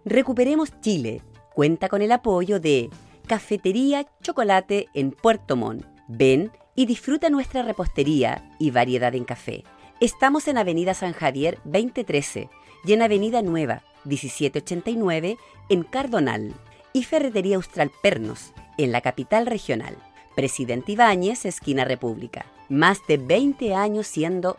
[0.05, 1.23] Recuperemos Chile.
[1.55, 2.89] Cuenta con el apoyo de
[3.27, 5.85] Cafetería Chocolate en Puerto Montt.
[6.07, 9.65] Ven y disfruta nuestra repostería y variedad en café.
[10.01, 12.49] Estamos en Avenida San Javier 2013
[12.85, 15.39] y en Avenida Nueva 1789
[15.69, 16.55] en Cardonal
[16.93, 19.97] y Ferretería Austral Pernos en la capital regional.
[20.35, 22.47] Presidente Ibáñez, esquina República.
[22.69, 24.57] Más de 20 años siendo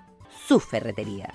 [0.48, 1.34] su ferretería.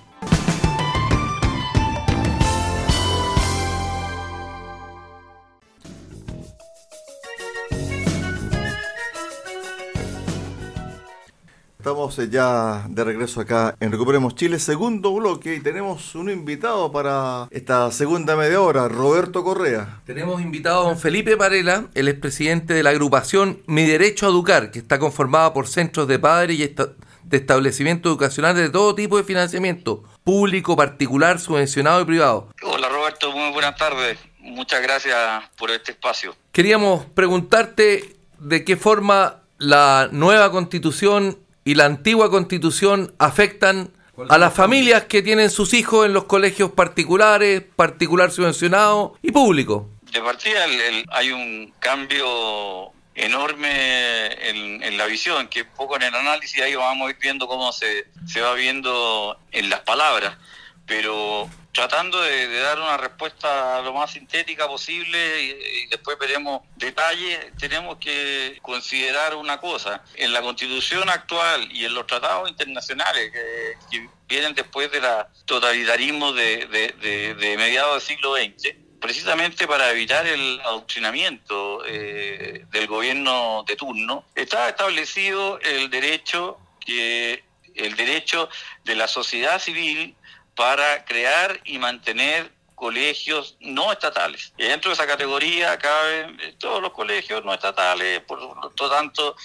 [11.85, 17.47] Estamos ya de regreso acá en Recuperemos Chile, segundo bloque, y tenemos un invitado para
[17.51, 20.01] esta segunda media hora, Roberto Correa.
[20.03, 24.71] Tenemos invitado a don Felipe Varela, el expresidente de la agrupación Mi Derecho a Educar,
[24.71, 26.75] que está conformada por centros de padres y
[27.23, 32.49] de establecimientos educacionales de todo tipo de financiamiento, público, particular, subvencionado y privado.
[32.63, 34.17] Hola Roberto, muy buenas tardes.
[34.39, 36.35] Muchas gracias por este espacio.
[36.51, 43.91] Queríamos preguntarte de qué forma la nueva constitución y la antigua constitución afectan
[44.29, 49.89] a las familias que tienen sus hijos en los colegios particulares, particular subvencionado y público.
[50.11, 50.63] De partida
[51.09, 57.09] hay un cambio enorme en, la visión, que poco en el análisis ahí vamos a
[57.09, 60.37] ir viendo cómo se, se va viendo en las palabras,
[60.85, 67.97] pero tratando de, dar una respuesta lo más sintética posible y, después veremos detalles, tenemos
[67.97, 70.03] que considerar una cosa.
[70.15, 75.03] En la constitución actual y en los tratados internacionales que, vienen después del
[75.45, 83.75] totalitarismo de, mediados del siglo XX, precisamente para evitar el adoctrinamiento eh, del gobierno de
[83.75, 87.43] turno, está establecido el derecho que
[87.75, 88.49] el derecho
[88.83, 90.15] de la sociedad civil
[90.55, 94.53] para crear y mantener colegios no estatales.
[94.57, 99.35] Y dentro de esa categoría caben eh, todos los colegios no estatales, por lo tanto,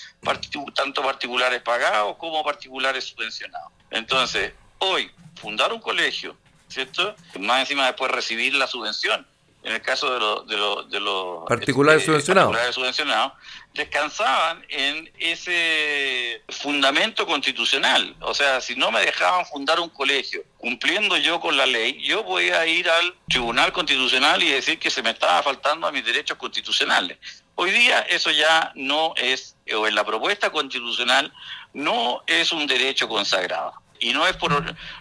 [0.75, 3.73] tanto particulares pagados como particulares subvencionados.
[3.91, 6.37] Entonces, hoy, fundar un colegio,
[6.69, 7.15] ¿cierto?
[7.39, 9.27] Más encima después recibir la subvención
[9.63, 10.57] en el caso de,
[10.89, 12.13] de, los particulares, este,
[12.73, 13.33] subvencionados.
[13.75, 18.17] descansaban en ese fundamento constitucional.
[18.21, 22.25] O sea, si no me dejaban fundar un colegio cumpliendo yo con la ley, yo
[22.25, 26.39] podía ir al Tribunal Constitucional y decir que se me estaba faltando a mis derechos
[26.39, 27.19] constitucionales.
[27.55, 31.31] Hoy día eso ya no es, o en la propuesta constitucional,
[31.75, 33.75] no es un derecho consagrado.
[34.01, 34.51] Y no es por,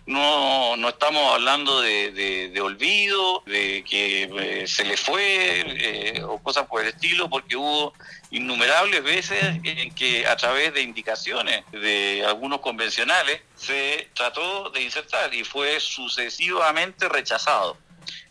[0.05, 2.11] no, no estamos hablando de,
[2.53, 7.55] de, olvido, de que eh, se le fue eh, o cosas por el estilo, porque
[7.55, 7.93] hubo
[8.29, 15.33] innumerables veces en que a través de indicaciones de algunos convencionales se trató de insertar
[15.33, 17.77] y fue sucesivamente rechazado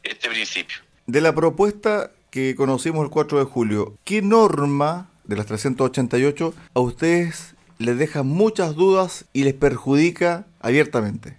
[0.02, 0.78] este principio.
[1.06, 6.80] De la propuesta que conocimos el 4 de julio, ¿qué norma de las 388 a
[6.80, 11.38] ustedes les deja muchas dudas y les perjudica abiertamente?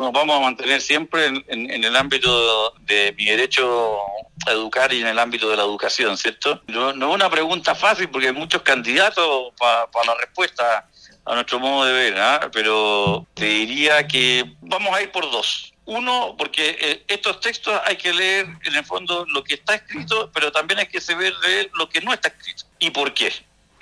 [0.00, 3.98] nos vamos a mantener siempre en, el ámbito de mi derecho
[4.46, 6.62] a educar y en el ámbito de la educación, ¿cierto?
[6.68, 10.88] No, es una pregunta fácil porque hay muchos candidatos para la respuesta
[11.26, 12.48] a nuestro modo de ver, ¿ah?
[12.50, 15.74] pero te diría que vamos a ir por dos.
[15.84, 20.30] Uno, porque eh, estos textos hay que leer en el fondo lo que está escrito,
[20.32, 22.64] pero también hay que saber leer lo que no está escrito.
[22.78, 23.32] ¿Y por qué?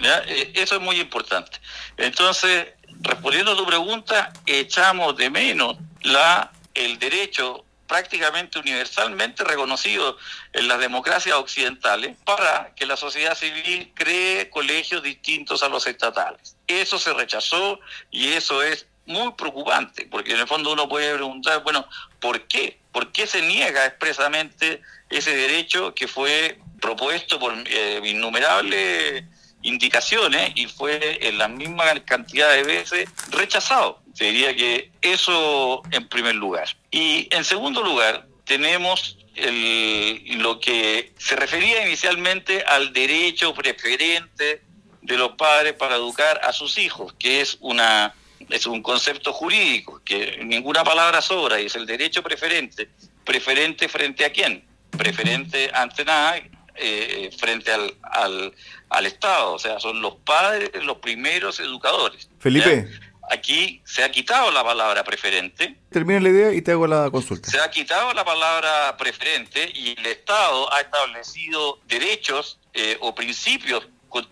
[0.01, 1.59] Eh, eso es muy importante.
[1.97, 2.69] Entonces,
[3.01, 10.19] respondiendo a tu pregunta, echamos de menos la, el derecho prácticamente universalmente reconocido
[10.53, 16.57] en las democracias occidentales para que la sociedad civil cree colegios distintos a los estatales.
[16.67, 17.81] Eso se rechazó
[18.11, 21.89] y eso es muy preocupante, porque en el fondo uno puede preguntar, bueno,
[22.21, 22.79] ¿por qué?
[22.93, 29.25] ¿Por qué se niega expresamente ese derecho que fue propuesto por eh, innumerables
[29.69, 34.01] indicaciones y fue en la misma cantidad de veces rechazado.
[34.15, 36.69] Se diría que eso en primer lugar.
[36.91, 44.63] Y en segundo lugar, tenemos lo que se refería inicialmente al derecho preferente
[45.01, 48.15] de los padres para educar a sus hijos, que es una
[48.51, 52.89] es un concepto jurídico, que ninguna palabra sobra, y es el derecho preferente.
[53.25, 54.65] ¿Preferente frente a quién?
[54.91, 56.41] Preferente ante nada
[56.77, 58.55] eh, frente al,
[58.91, 62.29] al, Estado, o sea, son los padres los primeros educadores.
[62.39, 62.89] Felipe.
[63.31, 65.77] Aquí se ha quitado la palabra preferente.
[65.91, 67.51] Termina la idea y te hago la consulta.
[67.51, 73.87] Se ha quitado la palabra preferente y el Estado ha establecido derechos eh, o principios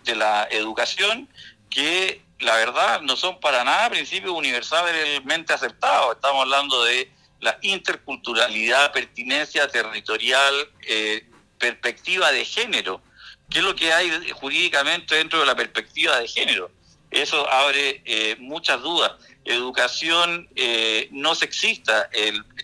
[0.04, 1.28] de la educación
[1.68, 6.16] que la verdad no son para nada principios universalmente aceptados.
[6.16, 10.54] Estamos hablando de la interculturalidad, pertinencia territorial,
[10.88, 11.26] eh,
[11.58, 13.02] perspectiva de género.
[13.50, 16.70] ¿Qué es lo que hay jurídicamente dentro de la perspectiva de género?
[17.10, 19.12] Eso abre eh, muchas dudas.
[19.44, 22.10] Educación eh, no sexista,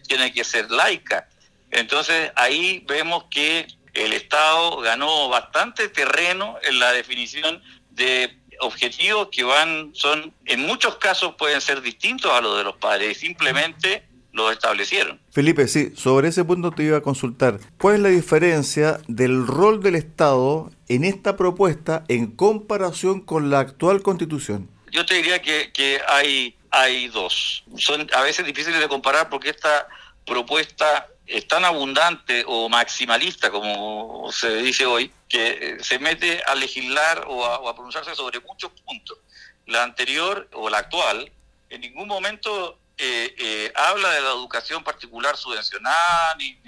[0.08, 1.28] tiene que ser laica.
[1.70, 9.44] Entonces ahí vemos que el Estado ganó bastante terreno en la definición de objetivos que
[9.44, 14.50] van, son, en muchos casos pueden ser distintos a los de los padres, simplemente lo
[14.50, 15.20] establecieron.
[15.30, 17.60] Felipe, sí, sobre ese punto te iba a consultar.
[17.78, 23.60] ¿Cuál es la diferencia del rol del Estado en esta propuesta en comparación con la
[23.60, 24.68] actual constitución?
[24.92, 27.64] yo te diría que, que hay, hay dos.
[27.76, 29.88] Son a veces difíciles de comparar porque esta
[30.26, 36.54] propuesta es tan abundante o maximalista, como se dice hoy, que eh, se mete a
[36.54, 39.18] legislar o a, pronunciarse sobre muchos puntos.
[39.66, 41.32] La anterior o la actual
[41.70, 46.58] en ningún momento eh, eh, habla de la educación particular subvencionada ni,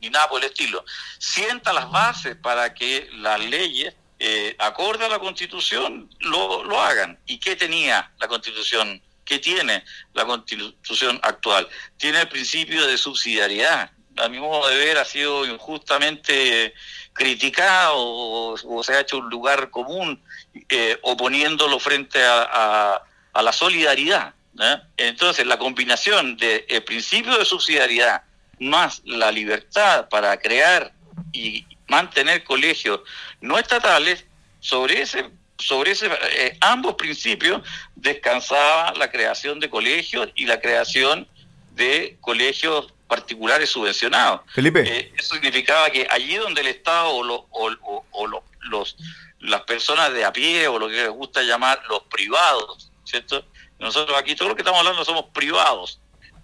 [0.00, 0.84] ni, nada por el estilo.
[1.18, 3.94] Sienta las bases para que las leyes,
[4.58, 7.18] acorde a la Constitución, lo, lo hagan.
[7.26, 11.68] ¿Y qué tenía la Constitución ¿Qué tiene la constitución actual?
[11.98, 13.92] Tiene el principio de subsidiariedad.
[14.16, 16.74] A mi modo de ver ha sido injustamente
[17.12, 20.20] criticado o, se ha hecho un lugar común
[20.68, 23.00] eh, oponiéndolo frente a,
[23.32, 24.34] la solidaridad.
[24.96, 28.22] Entonces, la combinación del principio de subsidiariedad
[28.58, 30.92] más la libertad para crear
[31.32, 33.00] y mantener colegios
[33.40, 34.24] no estatales,
[34.60, 37.62] sobre ese sobre ese, eh, ambos principios
[37.94, 41.28] descansaba la creación de colegios y la creación
[41.72, 44.40] de colegios particulares subvencionados.
[44.54, 44.82] Felipe.
[44.86, 48.96] Eh, eso significaba que allí donde el Estado o, o, los,
[49.40, 53.44] las personas de a pie o lo que les gusta llamar los privados, ¿cierto?
[53.80, 55.98] Nosotros aquí todo lo que estamos hablando somos privados,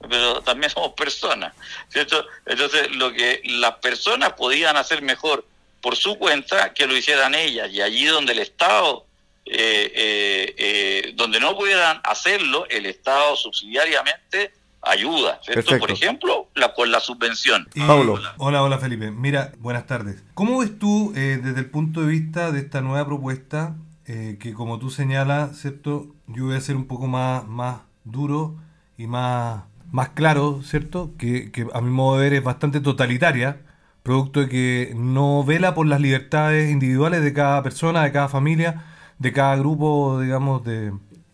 [0.09, 1.55] pero también somos personas,
[1.89, 2.27] ¿cierto?
[2.47, 5.45] Entonces lo que las personas podían hacer mejor
[5.81, 9.07] por su cuenta que lo hicieran ellas y allí donde el Estado
[9.49, 15.41] eh, eh, eh, donde no pudieran hacerlo, el Estado subsidiariamente ayuda,
[15.79, 17.69] Por ejemplo, la, con la subvención.
[17.87, 18.21] Pablo.
[18.39, 19.11] Hola, hola Felipe.
[19.13, 20.23] Mira, buenas tardes.
[20.35, 24.91] ¿Cómo ves tú desde el punto de vista de esta nueva propuesta, que como tú
[24.91, 26.15] señalas, ¿cierto?
[26.29, 28.57] Yo voy a ser un poco más, más duro
[28.97, 31.13] y más, más claro, ¿cierto?
[31.19, 33.61] Que, a mi modo de ver es bastante totalitaria,
[34.03, 38.85] producto de que no vela por las libertades individuales de cada persona, de cada familia,
[39.19, 40.93] de cada grupo, digamos, de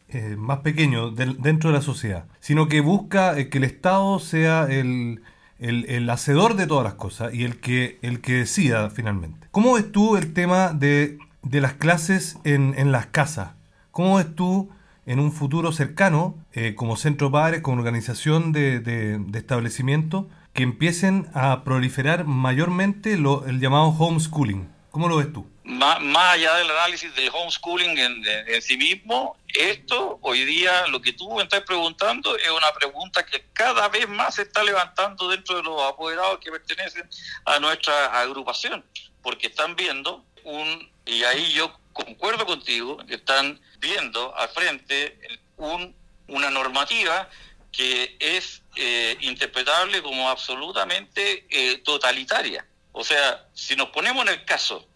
[0.09, 4.67] eh, más pequeño dentro de la sociedad, sino que busca eh, que el Estado sea
[4.69, 5.23] el,
[5.59, 9.49] el, hacedor de todas las cosas y el que, el que decida finalmente.
[9.51, 13.53] ¿Cómo ves tú el tema de, de las clases en, en, las casas?
[13.91, 14.71] ¿Cómo ves tú
[15.07, 20.63] en un futuro cercano, eh, como centro padres, como organización de, de, de establecimientos, que
[20.63, 24.69] empiecen a proliferar mayormente lo, el llamado homeschooling?
[24.91, 25.47] ¿Cómo lo ves tú?
[25.65, 31.33] más, allá del análisis del homeschooling en, sí mismo, esto hoy día, lo que tú
[31.35, 35.63] me estás preguntando, es una pregunta que cada vez más se está levantando dentro de
[35.63, 37.09] los apoderados que pertenecen
[37.45, 38.85] a nuestra agrupación,
[39.23, 45.19] porque están viendo un, y ahí yo concuerdo contigo, que están viendo al frente
[45.57, 45.95] un,
[46.29, 47.29] una normativa
[47.71, 52.67] que es eh, interpretable como absolutamente eh, totalitaria.
[52.93, 54.87] O sea, si nos ponemos en el caso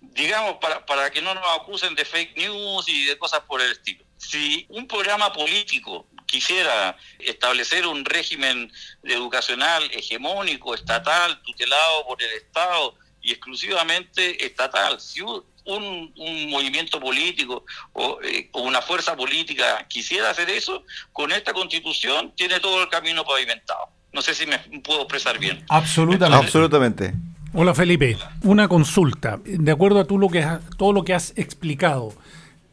[0.00, 3.72] digamos, para, para que no nos acusen de fake news y de cosas por el
[3.72, 4.04] estilo.
[4.16, 8.72] Si un programa político quisiera establecer un régimen
[9.04, 12.94] educacional hegemónico, estatal, tutelado por el Estado
[13.26, 20.30] y exclusivamente estatal, si un, un movimiento político o, eh, o, una fuerza política quisiera
[20.30, 23.88] hacer eso, con esta constitución tiene todo el camino pavimentado.
[24.12, 25.64] No sé si me puedo expresar bien.
[25.68, 26.46] Absolutamente.
[26.46, 27.14] Absolutamente.
[27.52, 29.40] Hola Felipe, una consulta.
[29.44, 30.46] De acuerdo a tú lo que
[30.78, 32.14] todo lo que has explicado,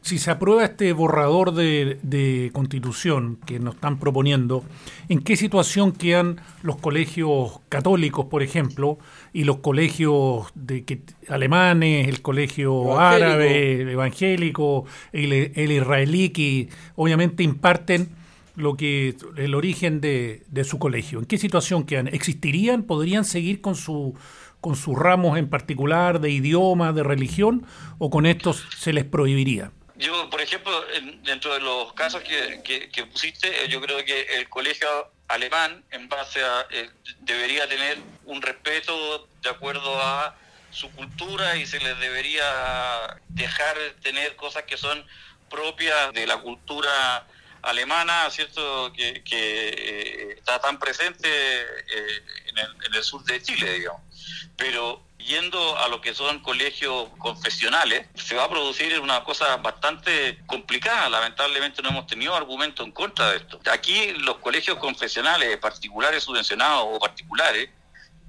[0.02, 4.62] si se aprueba este borrador de, constitución que nos están proponiendo,
[5.08, 8.98] ¿en qué situación quedan los colegios católicos, por ejemplo,
[9.34, 17.42] y los colegios de que, alemanes, el colegio árabe, evangélico, el, el, israelí, que obviamente
[17.42, 18.08] imparten
[18.56, 21.18] lo que el origen de, de su colegio?
[21.18, 22.06] ¿En qué situación quedan?
[22.06, 22.84] ¿Existirían?
[22.84, 24.14] ¿Podrían seguir con su
[24.60, 27.66] con sus ramos en particular de idioma, de religión,
[27.98, 29.72] o con estos se les prohibiría?
[29.96, 30.72] Yo, por ejemplo,
[31.22, 34.88] dentro de los casos que, que, pusiste, eh, yo creo que el colegio
[35.28, 40.36] alemán, en base a, eh, debería tener un respeto de acuerdo a
[40.70, 45.06] su cultura y se les debería dejar tener cosas que son
[45.48, 47.26] propias de la cultura
[47.62, 48.92] alemana, ¿cierto?
[48.92, 51.28] Que, eh, está tan presente
[52.56, 54.02] en, el, sur de Chile, digamos
[54.56, 60.38] pero yendo a lo que son colegios confesionales, se va a producir una cosa bastante
[60.46, 61.08] complicada.
[61.08, 63.58] Lamentablemente no hemos tenido argumento en contra de esto.
[63.70, 67.70] Aquí los colegios confesionales, particulares subvencionados o particulares,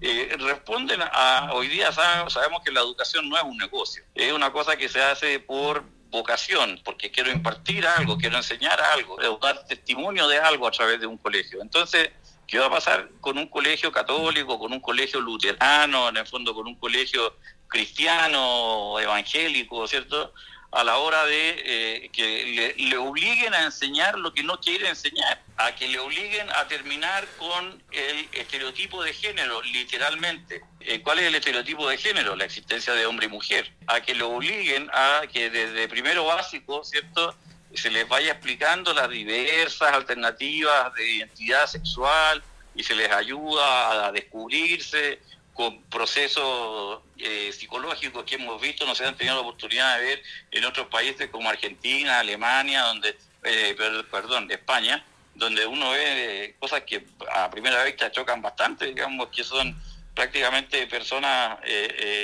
[0.01, 4.51] eh, responden a, hoy día sabemos, que la educación no es un negocio, es una
[4.51, 10.27] cosa que se hace por vocación, porque quiero impartir algo, quiero enseñar algo, dar testimonio
[10.27, 11.61] de algo a través de un colegio.
[11.61, 12.09] Entonces,
[12.47, 16.53] ¿Qué va a pasar con un colegio católico, con un colegio luterano, en el fondo
[16.53, 17.37] con un colegio
[17.67, 20.31] cristiano, evangélico, ¿cierto?
[20.75, 25.41] a la hora de eh, que le, obliguen a enseñar lo que no quiere enseñar,
[25.55, 30.63] a que le obliguen a terminar con el estereotipo de género, literalmente.
[30.81, 32.35] Eh, ¿Cuál es el estereotipo de género?
[32.35, 33.71] La existencia de hombre y mujer.
[33.87, 37.33] A que le obliguen a que desde primero básico, ¿cierto?
[37.75, 42.41] Se les vaya explicando las diversas alternativas de identidad sexual
[42.73, 45.19] y se les ayuda a descubrirse,
[45.55, 50.23] con procesos eh, psicológicos que hemos visto, no se han tenido la oportunidad de ver
[50.51, 53.73] en otros países como Argentina, Alemania, donde, eh,
[54.11, 55.01] perdón, España,
[55.33, 59.81] donde uno ve eh, cosas que a primera vista chocan bastante, digamos que son
[60.13, 61.59] prácticamente personas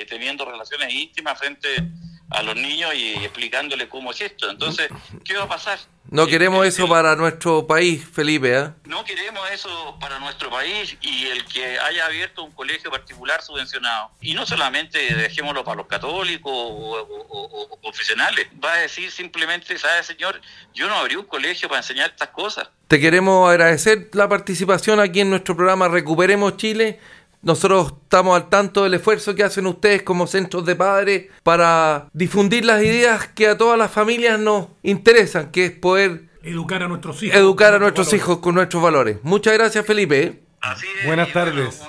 [0.08, 1.68] teniendo relaciones íntimas frente
[2.42, 4.48] los niños y explicándole cómo es esto.
[4.48, 4.88] Entonces,
[5.24, 5.78] ¿qué va a pasar?
[6.10, 8.54] No queremos eso para nuestro país, Felipe.
[8.54, 8.70] ¿eh?
[8.84, 14.10] No queremos eso para nuestro país y el que haya abierto un colegio particular subvencionado.
[14.20, 18.46] Y no solamente dejémoslo para los católicos o, profesionales.
[18.62, 20.40] Va a decir simplemente, ¿sabe, señor?
[20.74, 22.68] Yo no abrí un colegio para enseñar estas cosas.
[22.88, 27.00] Te queremos agradecer la participación aquí en nuestro programa Recuperemos Chile
[27.42, 32.64] nosotros estamos al tanto del esfuerzo que hacen ustedes como centros de padres para difundir
[32.64, 37.22] las ideas que a todas las familias nos interesan, que es poder educar a nuestros
[37.22, 37.36] hijos.
[37.36, 39.18] Educar a nuestros hijos con nuestros valores.
[39.22, 40.42] Muchas gracias, Felipe.
[41.04, 41.82] Buenas tardes.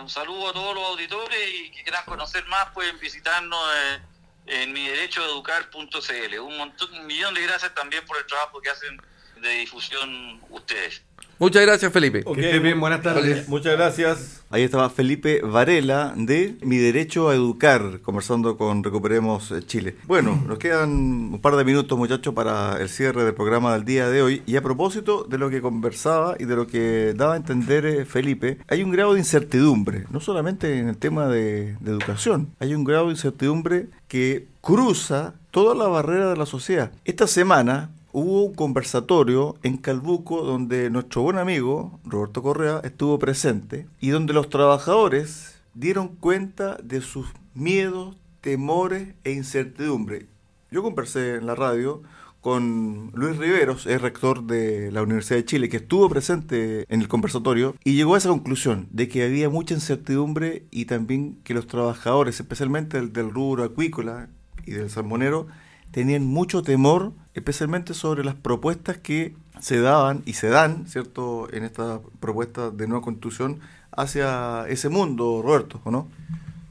[0.00, 4.72] un saludo a todos los auditores y que quieran conocer más pueden visitarnos eh, en
[4.72, 6.38] miderechoeducar.cl.
[6.40, 9.00] Un montón, un millón de gracias también por el trabajo que hacen
[9.40, 11.02] de difusión ustedes.
[11.38, 12.24] Muchas gracias, Felipe.
[12.34, 13.46] bien, buenas tardes.
[13.48, 14.42] Muchas gracias.
[14.48, 19.96] Ahí estaba Felipe Varela de Mi Derecho a Educar, conversando con Recuperemos Chile.
[20.06, 24.08] Bueno, nos quedan un par de minutos, muchachos, para el cierre del programa del día
[24.08, 24.42] de hoy.
[24.46, 28.04] Y a propósito de lo que conversaba y de lo que daba a entender eh,
[28.06, 32.74] Felipe, hay un grado de incertidumbre, no solamente en el tema de, de educación, hay
[32.74, 36.92] un grado de incertidumbre que cruza toda la barrera de la sociedad.
[37.04, 43.88] Esta semana hubo un conversatorio en Calbuco donde nuestro buen amigo Roberto Correa estuvo presente
[44.00, 50.28] y donde los trabajadores dieron cuenta de sus miedos, temores e incertidumbre.
[50.70, 52.04] Yo conversé en la radio
[52.40, 57.08] con Luis Riveros, es rector de la Universidad de Chile, que estuvo presente en el
[57.08, 61.66] conversatorio y llegó a esa conclusión de que había mucha incertidumbre y también que los
[61.66, 64.30] trabajadores, especialmente el del rubro acuícola
[64.64, 65.48] y del salmonero,
[65.90, 71.64] tenían mucho temor, especialmente sobre las propuestas que se daban y se dan, ¿cierto?, en
[71.64, 73.60] esta propuesta de nueva constitución
[73.92, 76.08] hacia ese mundo, Roberto, ¿o no?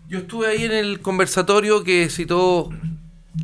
[0.09, 2.69] Yo estuve ahí en el conversatorio que citó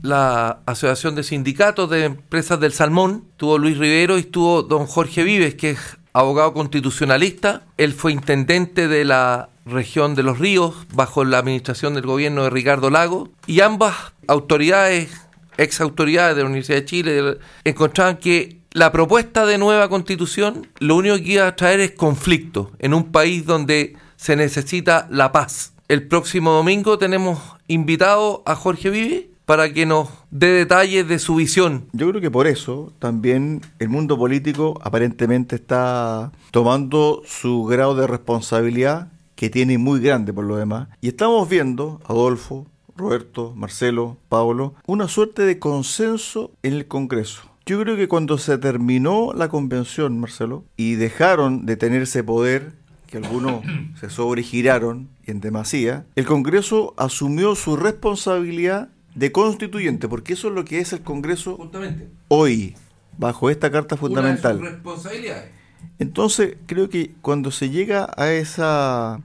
[0.02, 5.24] la Asociación de Sindicatos de Empresas del Salmón, tuvo Luis Rivero y estuvo don Jorge
[5.24, 7.64] Vives, que es abogado constitucionalista.
[7.78, 12.50] Él fue intendente de la región de los ríos bajo la administración del gobierno de
[12.50, 13.96] Ricardo Lago y ambas
[14.28, 15.21] autoridades
[15.62, 20.96] ex autoridades de la Universidad de Chile encontraban que la propuesta de nueva constitución lo
[20.96, 25.74] único que iba a traer es conflicto en un país donde se necesita la paz.
[25.88, 31.36] El próximo domingo tenemos invitado a Jorge Vive para que nos dé detalles de su
[31.36, 31.88] visión.
[31.92, 38.08] Yo creo que por eso también el mundo político aparentemente está tomando su grado de
[38.08, 40.88] responsabilidad que tiene muy grande por lo demás.
[41.02, 42.68] Y estamos viendo, Adolfo,
[43.02, 47.42] Roberto, Marcelo, Pablo, una suerte de consenso en el Congreso.
[47.66, 52.74] Yo creo que cuando se terminó la convención, Marcelo, y dejaron de tener ese poder,
[53.08, 53.64] que algunos
[54.00, 60.54] se sobregiraron y en demasía, el Congreso asumió su responsabilidad de constituyente, porque eso es
[60.54, 61.58] lo que es el Congreso
[62.28, 62.76] hoy,
[63.18, 64.82] bajo esta carta fundamental.
[66.00, 69.22] Entonces, creo que cuando se llega a esa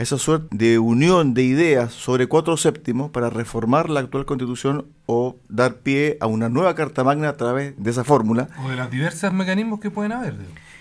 [0.00, 4.86] a esa suerte de unión de ideas sobre cuatro séptimos para reformar la actual constitución
[5.04, 8.48] o dar pie a una nueva carta magna a través de esa fórmula.
[8.64, 10.36] O de los diversos mecanismos que pueden haber.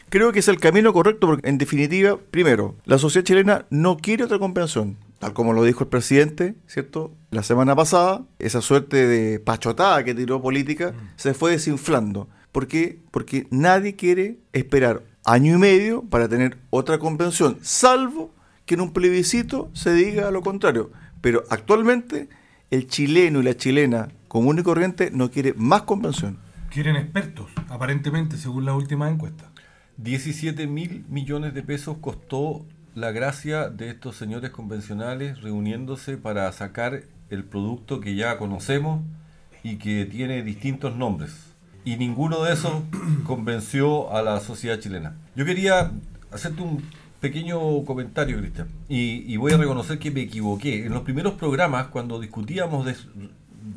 [0.07, 4.23] Creo que es el camino correcto porque, en definitiva, primero, la sociedad chilena no quiere
[4.23, 4.95] otra convención.
[5.19, 7.11] Tal como lo dijo el presidente, ¿cierto?
[7.29, 11.07] La semana pasada, esa suerte de pachotada que tiró política mm.
[11.17, 12.29] se fue desinflando.
[12.53, 12.99] ¿Por qué?
[13.11, 18.31] Porque nadie quiere esperar año y medio para tener otra convención, salvo
[18.69, 20.91] que en un plebiscito se diga lo contrario.
[21.21, 22.29] Pero actualmente
[22.69, 26.37] el chileno y la chilena común y corriente no quiere más convención.
[26.69, 29.49] Quieren expertos, aparentemente, según la última encuesta.
[29.97, 32.63] 17 mil millones de pesos costó
[32.93, 39.01] la gracia de estos señores convencionales reuniéndose para sacar el producto que ya conocemos
[39.63, 41.31] y que tiene distintos nombres.
[41.85, 42.83] Y ninguno de esos
[43.23, 45.15] convenció a la sociedad chilena.
[45.35, 45.91] Yo quería
[46.31, 46.83] hacerte un
[47.19, 48.67] pequeño comentario, Cristian.
[48.87, 50.85] Y, voy a reconocer que me equivoqué.
[50.85, 52.85] En los primeros programas, cuando discutíamos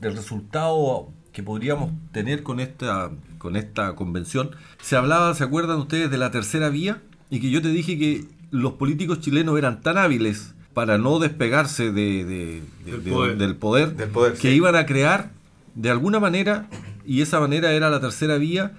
[0.01, 6.11] del resultado que podríamos tener con esta, con esta convención, se hablaba, ¿se acuerdan ustedes
[6.11, 7.03] de la tercera vía?
[7.31, 11.91] Y que yo te dije que los políticos chilenos eran tan hábiles para no despegarse
[11.91, 13.95] de, del, poder.
[14.41, 15.31] que iban a crear
[15.75, 16.69] de alguna manera,
[17.07, 18.73] y esa manera era la tercera vía,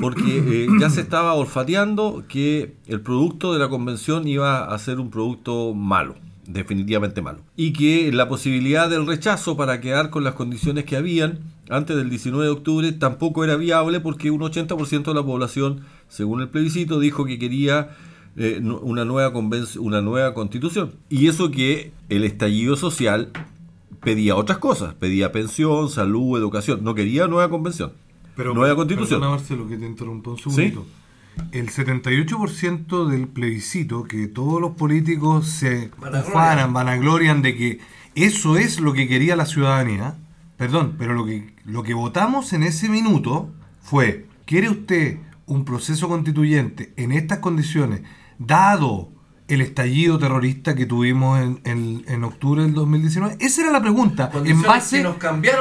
[0.00, 5.00] porque eh, ya se estaba olfateando que el producto de la convención iba a ser
[5.00, 6.16] un producto malo
[6.46, 7.40] definitivamente malo.
[7.56, 12.10] Y que la posibilidad del rechazo para quedar con las condiciones que habían antes del
[12.10, 17.00] 19 de octubre tampoco era viable porque un 80% de la población, según el plebiscito,
[17.00, 17.90] dijo que quería
[18.36, 19.32] eh, una, nueva
[19.80, 20.92] una nueva constitución.
[21.08, 23.30] Y eso que el estallido social
[24.06, 27.92] pedía otras cosas, pedía pensión, salud, educación, no quería nueva convención.
[28.36, 29.18] Pero, nueva constitución.
[29.20, 30.86] Marcelo, que te interrumpo un segundito.
[31.50, 37.80] El 78% del plebiscito, que todos los políticos se ufanan, vanaglorian de que
[38.14, 40.14] eso es lo que quería la ciudadanía,
[40.56, 43.50] perdón, pero lo que, lo que votamos en ese minuto
[43.82, 48.02] fue, ¿quiere usted un proceso constituyente en estas condiciones,
[48.38, 49.10] dado
[49.48, 53.36] el estallido terrorista que tuvimos en, en, octubre del 2019?
[53.40, 55.04] Esa era la pregunta, en base,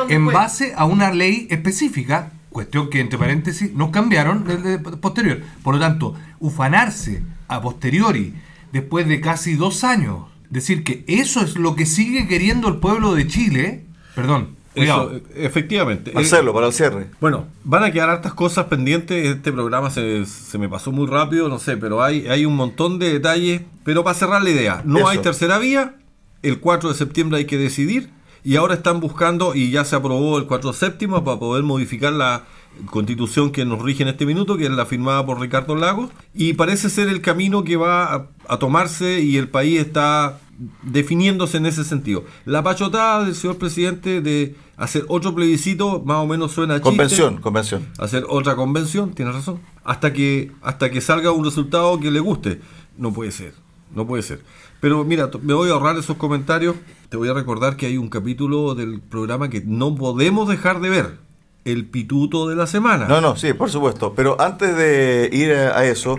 [0.09, 5.41] en base a una ley específica Cuestión que, entre paréntesis, nos cambiaron desde posterior.
[5.61, 8.33] Por lo tanto, ufanarse a posteriori,
[8.71, 13.13] después de casi dos años, decir que eso es lo que sigue queriendo el pueblo
[13.13, 13.83] de Chile,
[14.15, 16.11] perdón, Eso, efectivamente.
[16.15, 17.07] Hacerlo para el cierre.
[17.19, 19.25] Bueno, van a quedar hartas cosas pendientes.
[19.25, 22.99] Este programa se, se, me pasó muy rápido, no sé, pero hay, hay un montón
[22.99, 23.61] de detalles.
[23.83, 25.95] Pero para cerrar la idea, no hay tercera vía.
[26.41, 28.09] El 4 de septiembre hay que decidir
[28.45, 32.43] y ahora están buscando, y ya se aprobó el 4 séptimo, para poder modificar la
[32.91, 36.53] constitución que nos rige en este minuto, que es la firmada por Ricardo Lagos, y
[36.53, 40.37] parece ser el camino que va a, tomarse y el país está
[40.83, 42.23] definiéndose en ese sentido.
[42.45, 47.37] La pachotada del señor presidente de hacer otro plebiscito más o menos suena a Convención,
[47.37, 47.87] convención.
[47.97, 49.59] Hacer otra convención, tiene razón.
[49.83, 52.61] Hasta que, hasta que salga un resultado que le guste.
[52.97, 53.53] No puede ser,
[53.93, 54.41] no puede ser.
[54.79, 56.75] Pero mira, me voy a ahorrar esos comentarios.
[57.09, 60.89] Te voy a recordar que hay un capítulo del programa que no podemos dejar de
[60.89, 61.17] ver.
[61.63, 63.07] El pituto de la semana.
[63.07, 64.13] No, no, sí, por supuesto.
[64.15, 66.15] Pero antes de ir a eso,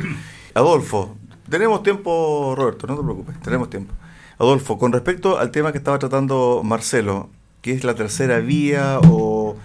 [0.54, 1.16] Adolfo,
[1.48, 3.94] tenemos tiempo, Roberto, no te preocupes, tenemos tiempo.
[4.38, 7.30] Adolfo, con respecto al tema que estaba tratando Marcelo,
[7.66, 9.56] que es la tercera vía o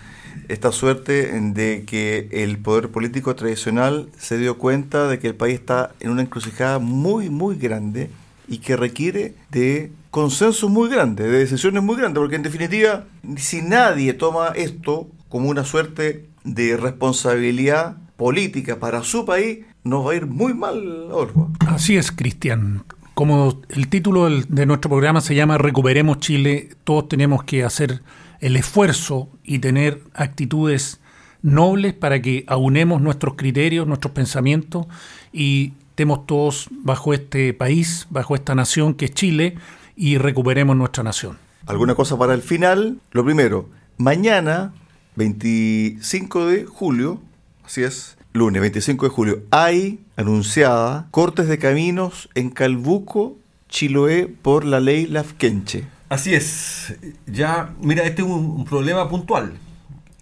[0.50, 5.60] esta suerte de que el poder político tradicional se dio cuenta de que el país
[5.60, 8.10] está en una encrucijada muy, muy grande
[8.48, 13.06] y que requiere de consenso muy grande, de decisiones muy grandes, porque en definitiva,
[13.38, 20.14] si nadie toma esto como una suerte de responsabilidad política para su país, nos va
[20.14, 21.52] a ir muy mal, Adolfo.
[21.68, 22.84] Así es, Cristian.
[23.22, 28.02] Como el título de nuestro programa se llama Recuperemos Chile, todos tenemos que hacer
[28.40, 31.00] el esfuerzo y tener actitudes
[31.44, 34.88] nobles para que aunemos nuestros criterios, nuestros pensamientos
[35.32, 39.56] y estemos todos bajo este país, bajo esta nación que es Chile
[39.96, 41.38] y recuperemos nuestra nación.
[41.68, 43.02] ¿Alguna cosa para el final?
[43.12, 44.74] Lo primero, mañana,
[45.16, 47.22] 25 de julio,
[47.64, 54.66] así es, lunes 25 de julio, hay anunciada cortes de caminos en Calbuco, Chiloé, por
[54.66, 55.86] la ley Lafkenche.
[56.10, 56.96] Así es.
[57.26, 59.54] Ya, mira, este es un, problema puntual.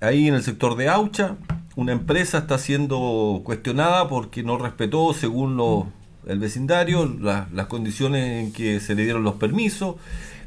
[0.02, 1.36] Ahí en el sector de Aucha,
[1.76, 5.92] una empresa está siendo cuestionada porque no respetó, según
[6.28, 9.96] el vecindario, las condiciones en que se le dieron los permisos.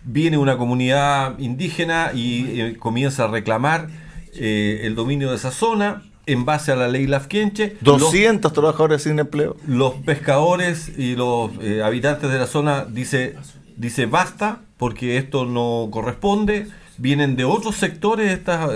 [0.04, 3.88] Viene una comunidad indígena y eh, comienza a reclamar
[4.34, 7.76] eh, el dominio de esa zona en base a la ley Lafkenche.
[7.80, 9.56] 200 trabajadores sin empleo.
[9.66, 13.36] Los pescadores y los eh, habitantes de la zona dice,
[13.76, 16.68] dice basta porque esto no corresponde.
[16.98, 18.68] Vienen de otros sectores estas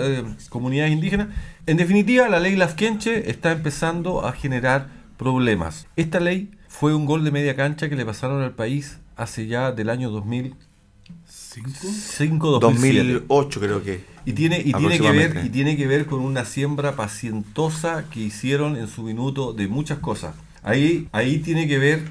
[0.49, 1.27] comunidades indígenas
[1.67, 4.87] en definitiva, la ley Lafkenche está empezando a generar
[5.17, 5.85] problemas.
[5.97, 9.73] Esta ley fue un gol de media cancha que le pasaron al país hace ya
[9.73, 14.16] del año 2005, 2008 creo que.
[14.27, 18.19] Y tiene, y, tiene que ver, y tiene que ver con una siembra pacientosa que
[18.19, 20.35] hicieron en su minuto de muchas cosas.
[20.63, 22.01] Ahí, ahí tiene que ver,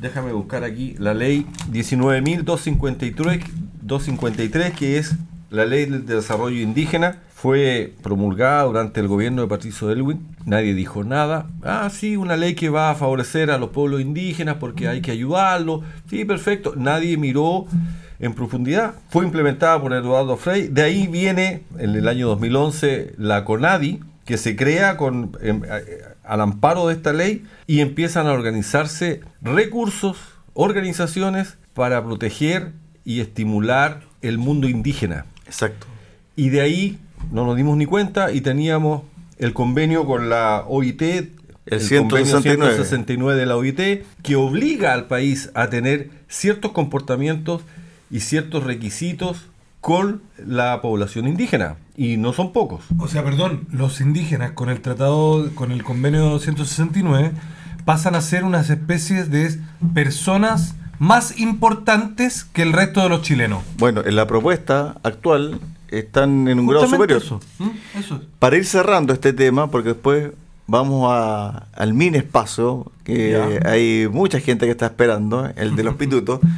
[0.00, 3.42] déjame buscar aquí, la ley 19.253,
[3.82, 5.16] 253, que es
[5.50, 10.24] la ley de desarrollo indígena fue promulgada durante el gobierno de Patricio Elwin.
[10.46, 11.50] Nadie dijo nada.
[11.64, 15.10] Ah, sí, una ley que va a favorecer a los pueblos indígenas porque hay que
[15.10, 15.80] ayudarlos.
[16.08, 16.74] Sí, perfecto.
[16.76, 17.66] Nadie miró
[18.22, 18.94] en profundidad.
[19.10, 20.68] Fue implementada por Eduardo Frey.
[20.68, 25.62] De ahí viene, en el año 2011, la CONADI, que se crea con, em,
[26.24, 30.16] al amparo de esta ley y empiezan a organizarse recursos,
[30.54, 32.72] organizaciones para proteger
[33.04, 35.26] y estimular el mundo indígena.
[35.44, 35.86] Exacto.
[36.34, 36.98] y de ahí
[37.30, 39.02] no nos dimos ni cuenta y teníamos
[39.38, 42.74] el convenio con la OIT, el, 169.
[42.74, 47.62] 169 de la OIT, que obliga al país a tener ciertos comportamientos
[48.12, 49.46] y ciertos requisitos
[49.80, 52.84] con la población indígena y no son pocos.
[52.98, 57.32] O sea, perdón, los indígenas con el tratado, con el convenio 169,
[57.84, 59.58] pasan a ser unas especies de
[59.92, 63.64] personas más importantes que el resto de los chilenos.
[63.78, 65.58] Bueno, en la propuesta actual
[65.88, 67.20] están en un grado superior.
[67.20, 67.40] Eso.
[67.58, 67.70] ¿Mm?
[68.38, 70.30] Para ir cerrando este tema, porque después
[70.68, 75.96] vamos a, al mini espacio, que hay mucha gente que está esperando, el de los
[75.96, 76.38] pitutos.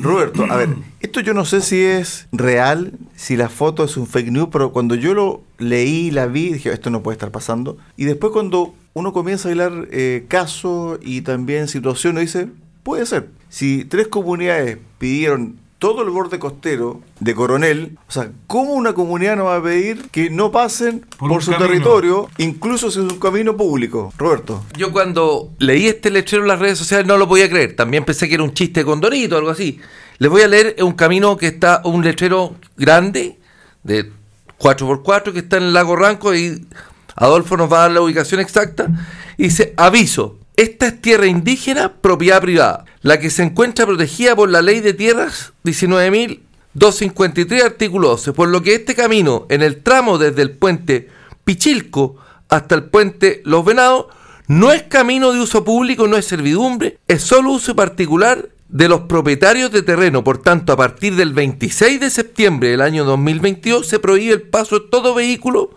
[0.00, 0.70] Roberto, a ver,
[1.00, 4.72] esto yo no sé si es real, si la foto es un fake news, pero
[4.72, 7.76] cuando yo lo leí, la vi, dije, esto no puede estar pasando.
[7.96, 12.48] Y después cuando uno comienza a hilar eh, casos y también situaciones, dice,
[12.82, 13.28] puede ser.
[13.48, 19.36] Si tres comunidades pidieron todo el borde costero de Coronel, o sea, ¿cómo una comunidad
[19.36, 23.56] no va a pedir que no pasen por, su territorio, incluso si es un camino
[23.56, 24.12] público?
[24.18, 24.64] Roberto.
[24.76, 28.28] Yo cuando leí este letrero en las redes sociales no lo podía creer, también pensé
[28.28, 29.80] que era un chiste con Dorito o algo así.
[30.18, 33.38] Les voy a leer un camino que está, un letrero grande,
[33.84, 34.10] de
[34.58, 36.66] 4x4, que está en el lago Ranco y
[37.14, 38.88] Adolfo nos va a dar la ubicación exacta.
[39.36, 44.50] Y dice, aviso, esta es tierra indígena, propiedad privada, la que se encuentra protegida por
[44.50, 50.18] la Ley de Tierras 19.253, artículo 12, por lo que este camino en el tramo
[50.18, 51.10] desde el puente
[51.44, 52.16] Pichilco
[52.48, 54.06] hasta el puente Los Venados
[54.48, 59.02] no es camino de uso público, no es servidumbre, es solo uso particular de los
[59.02, 60.24] propietarios de terreno.
[60.24, 64.80] Por tanto, a partir del 26 de septiembre del año 2022 se prohíbe el paso
[64.80, 65.70] de todo vehículo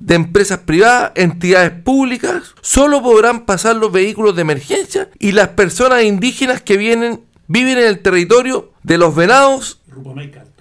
[0.00, 6.02] de empresas privadas, entidades públicas, solo podrán pasar los vehículos de emergencia y las personas
[6.02, 9.80] indígenas que vienen, viven en el territorio de los venados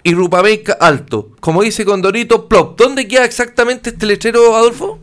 [0.04, 1.32] y Rupameica Alto.
[1.40, 2.78] Como dice Condorito, plop.
[2.78, 5.00] ¿Dónde queda exactamente este lechero, Adolfo?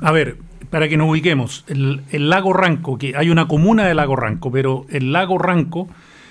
[0.00, 0.36] A ver,
[0.70, 4.50] para que nos ubiquemos, el, el, lago Ranco, que hay una comuna de lago Ranco,
[4.50, 5.88] pero el lago Ranco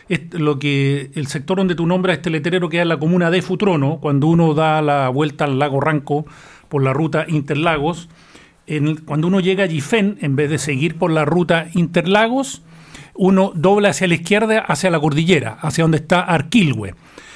[0.07, 3.41] es lo que el sector donde tú nombras este letrero queda en la comuna de
[3.41, 6.25] Futrono, cuando uno da la vuelta al lago Ranco
[6.69, 8.09] por la ruta Interlagos.
[9.05, 12.63] Cuando uno llega a Gifén, en vez de seguir por la ruta Interlagos,
[13.13, 16.95] uno dobla hacia la izquierda, hacia la cordillera, hacia donde está Arquilhue.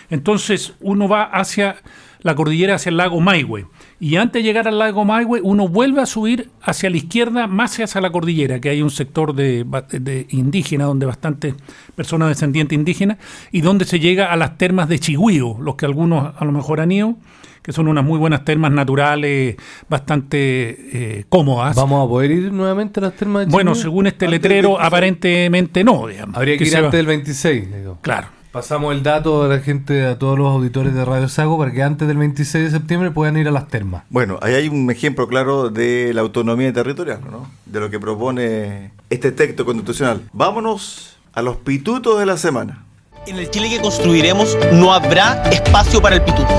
[0.09, 1.77] Entonces uno va hacia
[2.21, 3.67] la cordillera, hacia el lago Maihue.
[3.99, 7.77] Y antes de llegar al lago Maihue, uno vuelve a subir hacia la izquierda, más
[7.79, 11.55] hacia la cordillera, que hay un sector de, de indígena, donde bastantes
[11.95, 13.17] personas descendientes indígenas,
[13.51, 16.79] y donde se llega a las termas de Chigüío, los que algunos a lo mejor
[16.79, 17.17] han ido
[17.61, 19.57] que son unas muy buenas termas naturales,
[19.89, 21.75] bastante eh, cómodas.
[21.75, 26.05] ¿Vamos a poder ir nuevamente a las termas de Bueno, según este letrero, aparentemente no.
[26.33, 27.67] Habría que, ir antes del 26.
[28.01, 28.38] Claro.
[28.59, 31.81] Pasamos el dato a la gente, a todos los auditores de Radio Sago, para que
[31.81, 34.03] antes del 26 de septiembre puedan ir a las termas.
[34.09, 37.49] Bueno, ahí hay un ejemplo claro de la autonomía territorial, ¿no?
[37.65, 40.23] De lo que propone este texto constitucional.
[40.33, 42.83] Vámonos a los pitutos de la semana.
[43.27, 46.53] En el Chile que construiremos no habrá espacio para el pituto.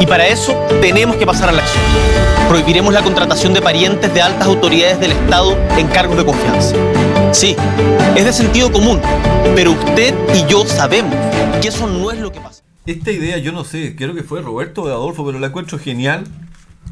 [0.00, 1.63] Y para eso tenemos que pasar a la.
[2.48, 6.76] Prohibiremos la contratación de parientes de altas autoridades del Estado en cargos de confianza.
[7.32, 7.56] Sí,
[8.14, 9.00] es de sentido común,
[9.54, 11.14] pero usted y yo sabemos
[11.60, 12.62] que eso no es lo que pasa.
[12.86, 16.24] Esta idea yo no sé, creo que fue Roberto o Adolfo, pero la encuentro genial,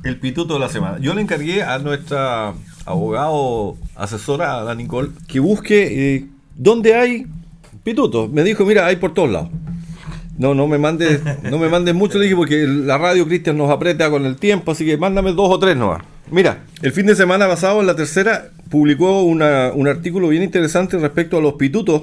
[0.04, 0.98] el pituto de la semana.
[1.00, 2.54] Yo le encargué a nuestra
[2.86, 6.26] abogado asesora, a la Nicole, que busque eh,
[6.56, 7.26] dónde hay
[7.84, 8.30] pitutos.
[8.30, 9.50] Me dijo, mira, hay por todos lados.
[10.38, 13.70] No, no me mandes, no me mandes mucho, le dije, porque la radio Cristian nos
[13.70, 16.02] aprieta con el tiempo, así que mándame dos o tres nomás.
[16.30, 21.36] Mira, el fin de semana pasado, en la tercera, publicó un artículo bien interesante respecto
[21.36, 22.02] a los pitutos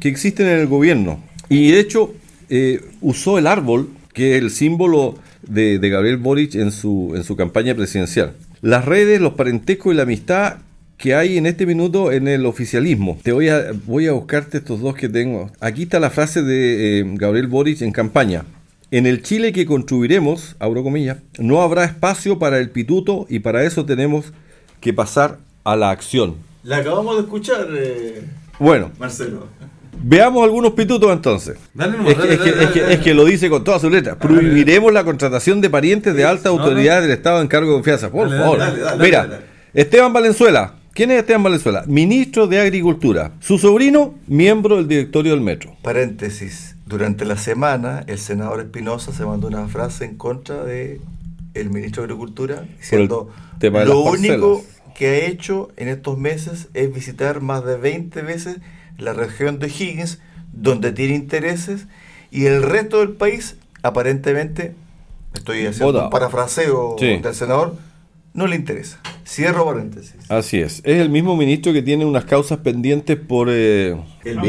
[0.00, 1.22] que existen en el gobierno.
[1.48, 2.14] Y de hecho,
[2.48, 7.24] eh, usó el árbol, que es el símbolo de, de Gabriel Boric en su, en
[7.24, 8.32] su campaña presidencial.
[8.62, 10.56] Las redes, los parentescos y la amistad
[10.98, 13.18] que hay en este minuto en el oficialismo.
[13.22, 15.50] Te voy a, voy a buscarte estos dos que tengo.
[15.60, 18.44] Aquí está la frase de eh, Gabriel Boric en campaña.
[18.90, 23.62] En el Chile que construiremos, abro comillas, no habrá espacio para el pituto y para
[23.62, 24.32] eso tenemos
[24.80, 26.36] que pasar a la acción.
[26.64, 28.22] La acabamos de escuchar, eh,
[28.58, 29.46] bueno, Marcelo.
[30.00, 31.58] Veamos algunos pitutos entonces.
[32.88, 34.16] es, que, lo dice con todas sus letras.
[34.16, 38.10] Prohibiremos la contratación de parientes de alta autoridad del Estado en cargo de confianza.
[38.10, 38.60] Por favor.
[38.98, 39.40] Mira,
[39.74, 41.84] Esteban Valenzuela, ¿Quién es Esteban Valenzuela?
[41.86, 43.32] Ministro de Agricultura.
[43.40, 45.76] Su sobrino, miembro del directorio del Metro.
[45.82, 46.74] Paréntesis.
[46.86, 51.00] Durante la semana, el senador Espinosa se mandó una frase en contra de
[51.54, 53.30] el ministro de Agricultura, diciendo
[53.60, 54.64] lo único
[54.94, 58.58] que ha hecho en estos meses es visitar más de 20 veces
[58.96, 60.18] la región de Higgins,
[60.52, 61.86] donde tiene intereses,
[62.30, 64.74] y el resto del país aparentemente
[65.34, 67.76] estoy haciendo un parafraseo del senador,
[68.34, 69.00] no le interesa.
[69.26, 70.14] Cierro paréntesis.
[70.28, 70.80] Así es.
[70.84, 73.94] Es el mismo ministro que tiene unas causas pendientes por eh,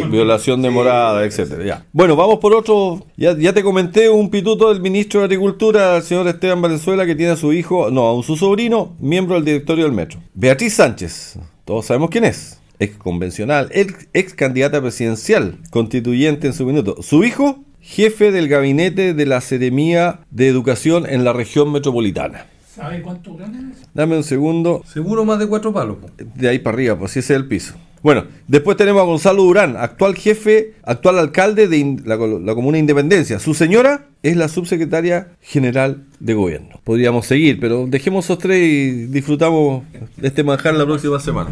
[0.10, 1.66] violación de morada, etcétera.
[1.66, 1.86] Ya.
[1.92, 3.06] Bueno, vamos por otro.
[3.18, 7.16] Ya, ya te comenté un pituto del ministro de Agricultura, el señor Esteban Valenzuela, que
[7.16, 10.22] tiene a su hijo, no, a su sobrino, miembro del directorio del metro.
[10.34, 11.38] Beatriz Sánchez.
[11.66, 12.60] Todos sabemos quién es.
[12.80, 17.02] Ex convencional, ex, ex candidata presidencial, constituyente en su minuto.
[17.02, 22.46] Su hijo, jefe del gabinete de la Seremía de Educación en la región metropolitana.
[22.80, 23.74] ¿Sabe cuánto gana?
[23.94, 24.82] Dame un segundo.
[24.86, 25.98] Seguro más de cuatro palos.
[26.18, 27.74] De ahí para arriba, pues si ese es el piso.
[28.02, 33.38] Bueno, después tenemos a Gonzalo Durán, actual jefe, actual alcalde de la, la, comuna Independencia.
[33.40, 36.80] Su señora es la subsecretaria general de gobierno.
[36.86, 39.84] Podríamos seguir, pero dejemos esos tres y disfrutamos
[40.16, 41.50] de este manjar la próxima semana.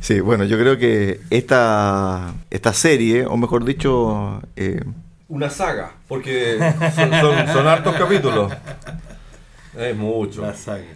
[0.00, 4.40] Sí, bueno, yo creo que esta, esta serie, o mejor dicho...
[4.56, 4.80] Eh,
[5.28, 6.56] Una saga, porque
[6.96, 8.50] son, son hartos capítulos.
[9.76, 10.44] Es mucho.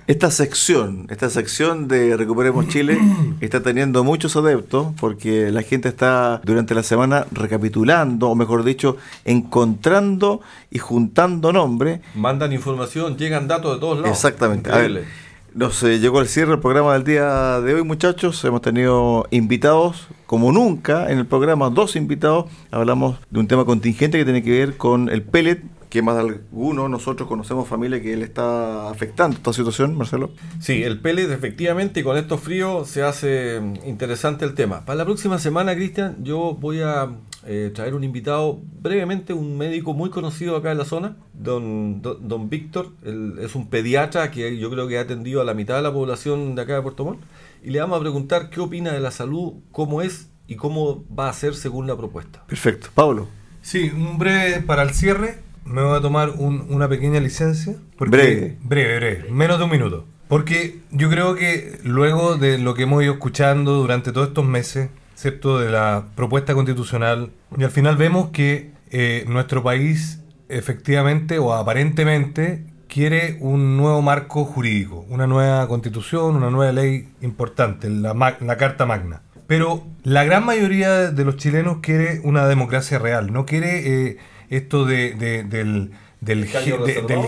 [0.07, 2.99] Esta sección, esta sección de Recuperemos Chile
[3.41, 8.99] está teniendo muchos adeptos porque la gente está durante la semana recapitulando, o mejor dicho,
[9.25, 12.01] encontrando y juntando nombres.
[12.15, 14.11] Mandan información, llegan datos de todos lados.
[14.11, 14.71] Exactamente.
[14.71, 15.05] A ver,
[15.55, 18.45] nos eh, llegó el cierre del programa del día de hoy, muchachos.
[18.45, 22.45] Hemos tenido invitados, como nunca, en el programa, dos invitados.
[22.71, 25.63] Hablamos de un tema contingente que tiene que ver con el pellet
[25.97, 30.31] que más de alguno nosotros conocemos familia que le está afectando esta situación, Marcelo.
[30.61, 34.85] Sí, el pellet efectivamente con estos fríos se hace interesante el tema.
[34.85, 37.13] Para la próxima semana, Cristian, yo voy a
[37.47, 42.51] eh, traer un invitado brevemente, un médico muy conocido acá en la zona, don, don,
[42.51, 42.93] Víctor,
[43.41, 46.57] es un pediatra que yo creo que ha atendido a la mitad de la población
[46.57, 47.23] de acá de Puerto Montt,
[47.65, 51.31] y le vamos a preguntar qué opina de la salud, cómo es y cómo va
[51.31, 52.45] a ser según la propuesta.
[52.47, 52.89] Perfecto.
[52.95, 53.29] Pablo.
[53.63, 57.75] Sí, un breve para el cierre me voy a tomar una pequeña licencia.
[57.99, 58.57] breve.
[58.63, 59.31] Breve, breve.
[59.31, 60.07] Menos de un minuto.
[60.29, 64.89] Porque yo creo que luego de lo que hemos ido escuchando durante todos estos meses,
[65.13, 71.53] excepto de la propuesta constitucional, y al final vemos que eh, nuestro país efectivamente o
[71.53, 78.57] aparentemente quiere un nuevo marco jurídico, una nueva constitución, una nueva ley importante, la, la
[78.57, 79.23] Carta Magna.
[79.47, 84.09] Pero la gran mayoría de los chilenos quiere una democracia real, no quiere...
[84.09, 84.17] Eh,
[84.51, 86.47] esto de, del, del,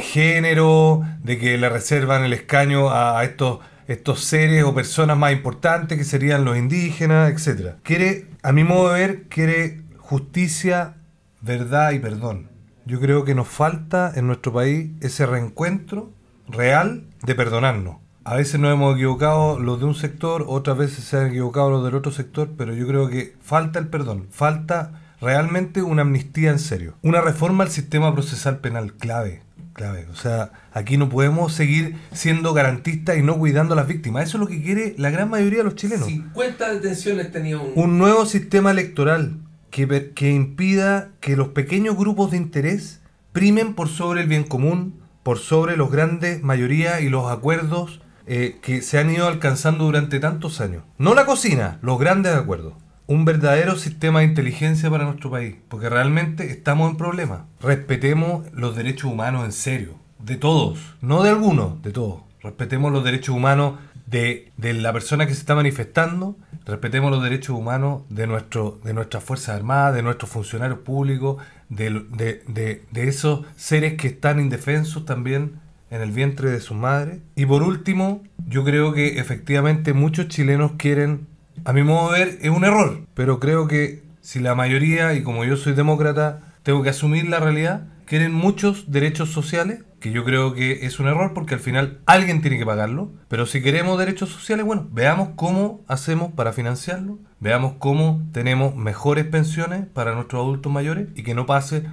[0.01, 5.99] género, de que le reservan el escaño a, estos, estos seres o personas más importantes
[5.99, 7.77] que serían los indígenas, etcétera.
[7.83, 10.97] Quiere, a mi modo de ver, quiere justicia,
[11.41, 12.51] verdad y perdón.
[12.87, 16.11] Yo creo que nos falta en nuestro país ese reencuentro
[16.49, 17.97] real de perdonarnos.
[18.25, 21.85] A veces nos hemos equivocado los de un sector, otras veces se han equivocado los
[21.85, 26.59] del otro sector, pero yo creo que falta el perdón, falta realmente una amnistía en
[26.59, 26.95] serio.
[27.03, 29.43] Una reforma al sistema procesal penal clave.
[29.73, 30.07] Clave.
[30.11, 34.25] O sea, aquí no podemos seguir siendo garantistas y no cuidando a las víctimas.
[34.25, 36.07] Eso es lo que quiere la gran mayoría de los chilenos.
[36.07, 37.73] 50 detenciones tenía un...
[37.77, 39.37] Un nuevo sistema electoral
[39.71, 43.01] que, que impida que los pequeños grupos de interés
[43.33, 48.59] primen por sobre el bien común, por sobre los grandes mayorías y los acuerdos eh,
[48.61, 50.83] que se han ido alcanzando durante tantos años.
[50.99, 52.75] No la cocina, los grandes acuerdos
[53.09, 57.40] un verdadero sistema de inteligencia para nuestro país, porque realmente estamos en problemas.
[57.61, 62.20] Respetemos los derechos humanos en serio, de todos, no de algunos, de todos.
[62.42, 66.36] Respetemos los derechos humanos de, la persona que se está manifestando,
[66.66, 72.04] respetemos los derechos humanos de, nuestro, de nuestras Fuerzas Armadas, de nuestros funcionarios públicos, de,
[72.11, 77.20] de, de esos seres que están indefensos también en el vientre de sus madres.
[77.36, 81.26] Y por último, yo creo que efectivamente muchos chilenos quieren
[81.64, 83.00] a mi modo de ver, es un error.
[83.14, 87.40] Pero creo que si la mayoría, y como yo soy demócrata, tengo que asumir la
[87.40, 91.98] realidad, quieren muchos derechos sociales, que yo creo que es un error porque al final
[92.06, 93.12] alguien tiene que pagarlo.
[93.28, 99.24] Pero si queremos derechos sociales, bueno, veamos cómo hacemos para financiarlo, veamos cómo tenemos mejores
[99.24, 101.84] pensiones para nuestros adultos mayores y que no pase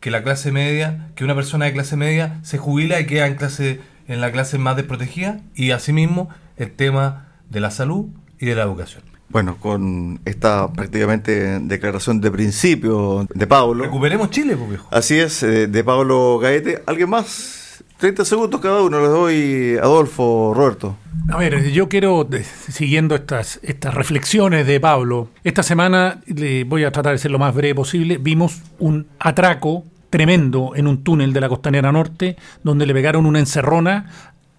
[0.00, 3.34] que la clase media, que una persona de clase media se jubila y queda en
[3.34, 3.80] clase
[4.10, 8.06] en la clase más desprotegida y asimismo el tema de la salud
[8.40, 9.02] y de la educación.
[9.28, 13.84] Bueno, con esta prácticamente declaración de principio de Pablo.
[13.84, 14.88] Recuperemos Chile, pues viejo.
[14.90, 16.82] Así es, eh, de Pablo Gaete.
[16.86, 17.84] ¿Alguien más?
[17.98, 20.96] 30 segundos cada uno, les doy Adolfo, Roberto.
[21.28, 22.26] A ver, yo quiero,
[22.70, 27.38] siguiendo estas, estas reflexiones de Pablo, esta semana le voy a tratar de ser lo
[27.38, 28.16] más breve posible.
[28.18, 33.38] Vimos un atraco tremendo en un túnel de la Costanera Norte, donde le pegaron una
[33.38, 34.10] encerrona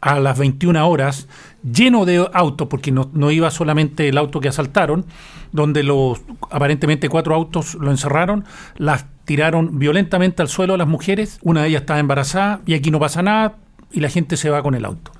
[0.02, 1.28] a las 21 horas,
[1.64, 5.06] lleno de autos, porque no, no iba solamente el auto que asaltaron,
[5.52, 8.44] donde los aparentemente cuatro autos lo encerraron,
[8.78, 12.92] las tiraron violentamente al suelo a las mujeres, una de ellas estaba embarazada y aquí
[12.92, 13.56] no pasa nada
[13.92, 15.12] y la gente se va con el auto.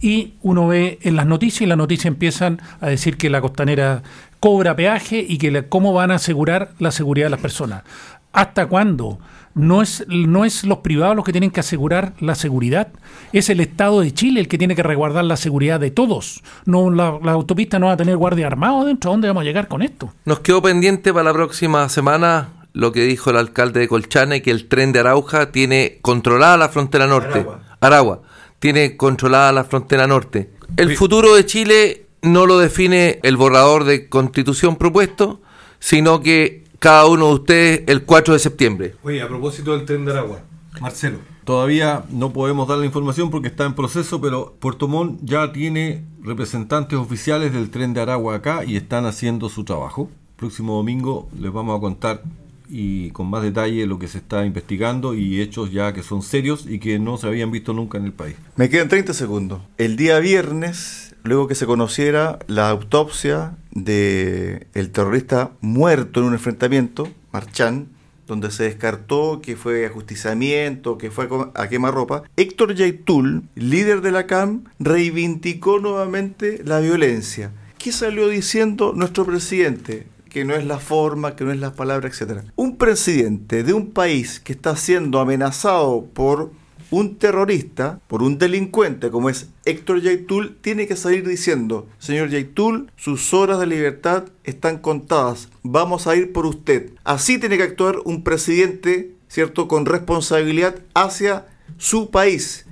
[0.00, 4.02] Y uno ve en las noticias y las noticias empiezan a decir que la costanera
[4.40, 7.84] cobra peaje y que cómo van a asegurar la seguridad de las personas.
[8.32, 9.18] ¿Hasta cuándo?
[9.54, 12.88] No es, no es los privados los que tienen que asegurar la seguridad,
[13.32, 16.42] es el Estado de Chile el que tiene que resguardar la seguridad de todos.
[16.64, 19.10] No, la, la autopista no va a tener guardia armado dentro.
[19.10, 20.12] ¿A dónde vamos a llegar con esto?
[20.24, 24.50] Nos quedó pendiente para la próxima semana lo que dijo el alcalde de Colchane, que
[24.50, 27.46] el tren de Arauja tiene controlada la frontera norte.
[27.80, 28.22] Aragua.
[28.58, 30.50] tiene controlada la frontera norte.
[30.76, 35.40] El futuro de Chile no lo define el borrador de constitución propuesto,
[35.78, 38.94] sino que cada uno de ustedes el 4 de septiembre.
[39.02, 40.42] Oye, a propósito del tren de Aragua,
[40.82, 41.16] Marcelo.
[41.44, 46.04] Todavía no podemos dar la información porque está en proceso, pero Puerto Montt ya tiene
[46.20, 50.10] representantes oficiales del tren de Aragua acá y están haciendo su trabajo.
[50.36, 52.22] Próximo domingo les vamos a contar
[52.68, 56.66] y con más detalle lo que se está investigando y hechos ya que son serios
[56.68, 58.36] y que no se habían visto nunca en el país.
[58.56, 59.60] Me quedan 30 segundos.
[59.78, 66.32] El día viernes, luego que se conociera la autopsia de el terrorista muerto en un
[66.34, 67.88] enfrentamiento, Marchán,
[68.26, 74.26] donde se descartó que fue ajusticiamiento, que fue a quemarropa, Héctor Yaitul, líder de la
[74.26, 77.52] CAM, reivindicó nuevamente la violencia.
[77.78, 80.06] ¿Qué salió diciendo nuestro presidente?
[80.34, 82.40] Que no es la forma, que no es las palabras, etc.
[82.56, 86.50] Un presidente de un país que está siendo amenazado por
[86.90, 92.90] un terrorista, por un delincuente como es Héctor Yaitul, tiene que salir diciendo, señor Yaitul,
[92.96, 96.90] sus horas de libertad están contadas, vamos a ir por usted.
[97.04, 101.46] Así tiene que actuar un presidente, ¿cierto?, con responsabilidad hacia
[101.78, 102.66] su país.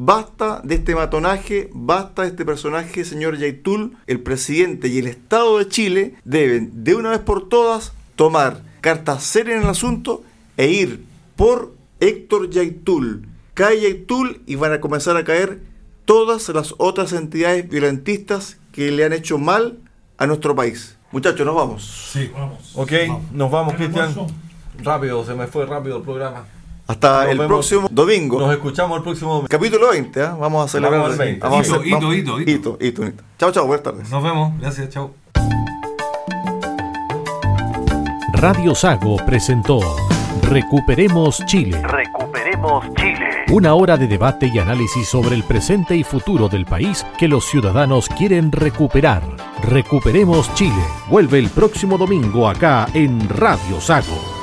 [0.00, 3.96] Basta de este matonaje, basta de este personaje, señor Yaitul.
[4.06, 9.24] El presidente y el Estado de Chile deben de una vez por todas tomar cartas
[9.24, 10.22] serias en el asunto
[10.56, 13.26] e ir por Héctor Yaitul.
[13.54, 15.62] Cae Yaitul y van a comenzar a caer
[16.04, 19.80] todas las otras entidades violentistas que le han hecho mal
[20.16, 20.96] a nuestro país.
[21.10, 22.10] Muchachos, nos vamos.
[22.12, 22.70] Sí, vamos.
[22.76, 22.92] Ok,
[23.32, 24.14] nos vamos, Cristian.
[24.80, 26.46] Rápido, se me fue rápido el programa.
[26.88, 28.40] Hasta el próximo domingo.
[28.40, 29.48] Nos escuchamos el próximo domingo.
[29.48, 30.28] Capítulo 20, ¿eh?
[30.40, 31.00] vamos a celebrar.
[31.02, 31.40] Vamos al 20.
[31.40, 32.50] Vamos hito, a hacer- hito, vamos- hito, hito.
[32.50, 33.22] hito, hito, hito.
[33.38, 34.10] Chao, chao, buenas tardes.
[34.10, 34.58] Nos vemos.
[34.58, 35.10] Gracias, chao.
[38.32, 39.80] Radio Sago presentó
[40.42, 41.82] Recuperemos Chile.
[41.82, 43.28] Recuperemos Chile.
[43.50, 47.44] Una hora de debate y análisis sobre el presente y futuro del país que los
[47.44, 49.22] ciudadanos quieren recuperar.
[49.62, 50.82] Recuperemos Chile.
[51.10, 54.37] Vuelve el próximo domingo acá en Radio Sago.